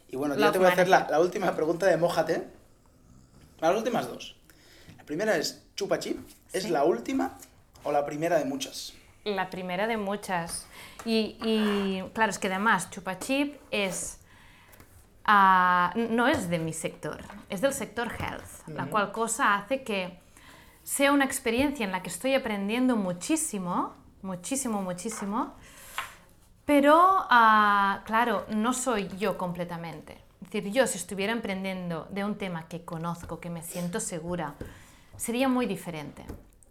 Y 0.09 0.17
bueno, 0.17 0.37
yo 0.37 0.53
te 0.53 0.59
voy 0.59 0.69
a 0.69 0.71
hacer 0.71 0.89
la, 0.89 1.09
la 1.11 1.21
última 1.21 1.55
pregunta 1.55 1.87
de 1.87 1.97
Mójate. 1.97 2.62
Las 3.63 3.77
últimas 3.77 4.09
dos. 4.09 4.37
La 4.99 5.05
primera 5.05 5.37
es 5.37 5.63
Chupa 5.77 5.99
Chip. 6.01 6.19
¿Es 6.53 6.65
Sí. 6.65 6.71
la 6.71 6.83
última 6.85 7.39
o 7.85 7.93
la 7.93 8.05
primera 8.05 8.37
de 8.39 8.45
muchas? 8.45 8.93
La 9.25 9.51
primera 9.51 9.87
de 9.87 9.97
muchas. 9.97 10.67
Y, 11.05 11.37
y, 11.45 12.03
claro, 12.13 12.31
es 12.31 12.39
que 12.41 12.49
además 12.49 12.91
Chupa 12.91 13.21
Chip 13.21 13.55
es... 13.71 14.19
ah, 15.25 15.93
no 15.95 16.27
es 16.27 16.51
de 16.51 16.59
mi 16.59 16.73
sector, 16.73 17.21
es 17.49 17.61
del 17.61 17.73
sector 17.73 18.09
health, 18.19 18.67
la 18.67 18.87
cual 18.87 19.13
cosa 19.13 19.55
hace 19.55 19.85
que 19.85 20.19
sea 20.83 21.13
una 21.13 21.25
experiencia 21.25 21.87
en 21.87 21.93
la 21.93 22.03
que 22.03 22.09
estoy 22.09 22.35
aprendiendo 22.35 22.97
muchísimo, 22.97 23.95
muchísimo, 24.23 24.83
muchísimo, 24.83 25.55
pero 26.65 26.97
ah, 26.99 28.03
claro, 28.07 28.45
no 28.49 28.73
soy 28.73 29.09
yo 29.19 29.39
completamente. 29.39 30.19
Decir, 30.53 30.71
yo 30.73 30.87
si 30.87 30.99
estuviera 30.99 31.33
emprendiendo 31.33 32.07
de 32.11 32.25
un 32.25 32.37
tema 32.37 32.69
que 32.69 32.85
conozco, 32.85 33.41
que 33.41 33.49
me 33.49 33.63
siento 33.63 34.01
segura, 34.01 34.55
sería 35.17 35.49
muy 35.49 35.65
diferente. 35.67 36.25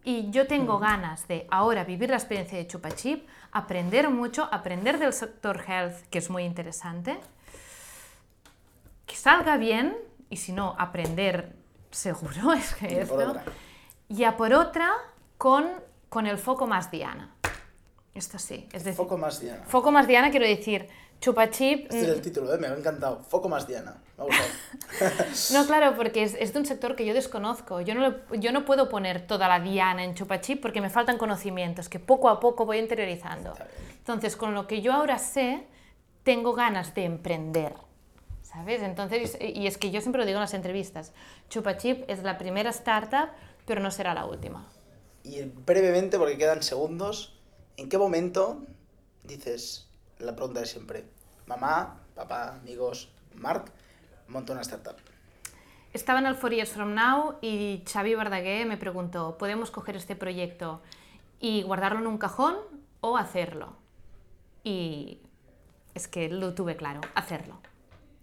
Y 0.04 0.30
yo 0.32 0.46
tengo 0.48 0.78
ganas 0.80 1.28
de 1.28 1.48
ahora 1.50 1.84
vivir 1.84 2.10
la 2.12 2.17
experiencia 2.17 2.58
de 2.58 2.67
Chupa 2.67 2.91
Chip, 2.91 3.28
aprender 3.52 4.10
mucho, 4.10 4.48
aprender 4.52 5.00
del 5.00 5.13
sector 5.13 5.63
health, 5.67 5.96
que 6.10 6.20
es 6.20 6.30
muy 6.30 6.44
interesante, 6.44 7.20
que 9.06 9.15
salga 9.15 9.58
bien, 9.58 9.98
y 10.30 10.38
si 10.38 10.54
no, 10.54 10.76
aprender 10.78 11.56
seguro, 11.91 12.54
es 12.58 12.74
que 12.76 12.86
Y 12.86 13.06
por 13.06 13.22
esto, 13.22 13.30
otra. 13.32 13.44
y 14.10 14.24
a 14.24 14.38
por 14.38 14.54
otra 14.54 14.91
con, 15.38 15.65
con 16.10 16.28
el 16.28 16.38
foco 16.38 16.67
más 16.67 16.89
Diana. 16.91 17.34
Esto 18.13 18.38
sí, 18.39 18.67
es 18.74 18.84
decir, 18.84 18.98
Foco 18.98 19.17
más 19.17 19.39
Diana. 19.39 19.63
foco 19.65 19.91
más 19.91 20.06
Diana 20.06 20.32
quiero 20.32 20.46
decir, 20.46 20.89
Chupa 21.22 21.52
Chip... 21.52 21.84
Este 21.84 22.02
es 22.02 22.08
el 22.08 22.22
título, 22.22 22.52
¿eh? 22.52 22.58
me 22.58 22.66
ha 22.66 22.76
encantado. 22.76 23.24
Foco 23.24 23.48
más 23.48 23.68
Diana. 23.68 24.02
Me 24.18 24.24
ha 24.24 24.26
gustado. 24.26 24.50
No, 25.54 25.68
claro, 25.68 25.96
porque 25.96 26.24
es, 26.24 26.36
es 26.40 26.52
de 26.52 26.60
un 26.60 26.66
sector 26.66 26.96
que 26.96 27.06
yo 27.06 27.14
desconozco. 27.14 27.80
Yo 27.80 27.94
no, 27.94 28.16
yo 28.34 28.52
no 28.52 28.66
puedo 28.66 28.90
poner 28.90 29.28
toda 29.28 29.48
la 29.48 29.60
diana 29.60 30.04
en 30.04 30.16
chupachip 30.16 30.60
porque 30.60 30.82
me 30.82 30.90
faltan 30.90 31.20
conocimientos 31.20 31.90
que 31.90 32.00
poco 32.00 32.28
a 32.28 32.40
poco 32.40 32.66
voy 32.66 32.80
interiorizando. 32.80 33.54
Entonces, 34.00 34.36
con 34.36 34.56
lo 34.56 34.66
que 34.66 34.82
yo 34.82 34.94
ahora 34.94 35.20
sé, 35.20 35.68
tengo 36.24 36.54
ganas 36.54 36.96
de 36.96 37.06
emprender. 37.06 37.76
¿Sabes? 38.42 38.82
Entonces, 38.82 39.38
y 39.40 39.68
es 39.68 39.78
que 39.78 39.92
yo 39.92 40.02
siempre 40.02 40.20
lo 40.20 40.26
digo 40.26 40.38
en 40.38 40.42
las 40.42 40.56
entrevistas, 40.56 41.14
Chupachip 41.50 42.04
es 42.10 42.24
la 42.24 42.40
primera 42.40 42.72
startup, 42.72 43.30
pero 43.66 43.80
no 43.80 43.92
será 43.92 44.16
la 44.16 44.26
última. 44.26 44.68
Y 45.24 45.44
brevemente, 45.44 46.18
porque 46.18 46.38
quedan 46.38 46.64
segundos, 46.64 47.40
¿en 47.78 47.88
qué 47.88 47.98
momento 47.98 48.66
dices, 49.24 49.88
la 50.22 50.36
pregunta 50.36 50.60
de 50.60 50.66
siempre, 50.66 51.06
mamá, 51.46 52.00
papá, 52.16 52.56
amigos, 52.56 53.10
Marc, 53.36 53.72
monto 54.28 54.54
una 54.54 54.62
startup? 54.62 54.96
Estaba 55.94 56.20
en 56.20 56.26
el 56.26 56.40
Years 56.40 56.72
From 56.72 56.94
Now 56.94 57.36
y 57.42 57.84
Xavi 57.92 58.16
Verdaguer 58.16 58.66
me 58.66 58.78
preguntó, 58.78 59.38
¿podemos 59.38 59.72
coger 59.72 59.98
este 59.98 60.16
proyecto 60.16 60.82
y 61.40 61.64
guardarlo 61.64 62.00
en 62.00 62.08
un 62.08 62.18
cajón 62.18 62.56
o 63.02 63.18
hacerlo? 63.18 63.82
y 64.64 65.20
es 65.94 66.08
que 66.08 66.30
lo 66.30 66.54
tuve 66.54 66.76
claro, 66.76 67.02
hacerlo. 67.16 67.60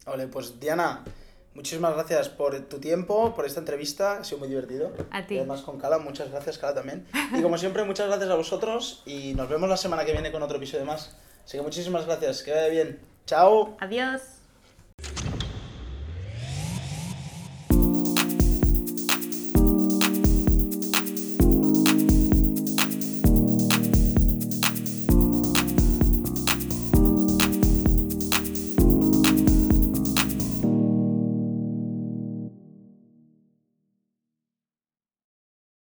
Vale, 0.07 0.27
pues 0.29 0.59
Diana, 0.59 1.05
muchísimas 1.55 1.95
gracias 1.95 2.29
por 2.29 2.59
tu 2.69 2.79
tiempo, 2.79 3.35
por 3.35 3.45
esta 3.45 3.61
entrevista, 3.61 4.19
ha 4.19 4.25
sido 4.25 4.39
muy 4.39 4.49
divertido. 4.49 4.93
A 5.11 5.27
ti. 5.27 5.35
Y 5.35 5.39
además 5.39 5.63
con 5.63 5.79
Cala, 5.79 5.99
muchas 5.99 6.31
gracias 6.31 6.59
Cala 6.59 6.75
también. 6.75 7.07
Y 7.33 7.43
como 7.43 7.59
siempre, 7.59 7.85
muchas 7.85 8.07
gracias 8.09 8.31
a 8.31 8.35
vosotros 8.35 9.03
y 9.05 9.35
nos 9.35 9.49
vemos 9.49 9.69
la 9.69 9.77
semana 9.77 10.05
que 10.05 10.13
viene 10.13 10.33
con 10.33 10.43
otro 10.43 10.57
episodio 10.57 10.85
más. 10.85 11.17
Así 11.49 11.57
que 11.57 11.63
muchísimas 11.63 12.05
gracias, 12.05 12.43
que 12.43 12.51
vaya 12.51 12.69
bien. 12.69 13.01
Chao. 13.25 13.75
Adiós. 13.81 14.21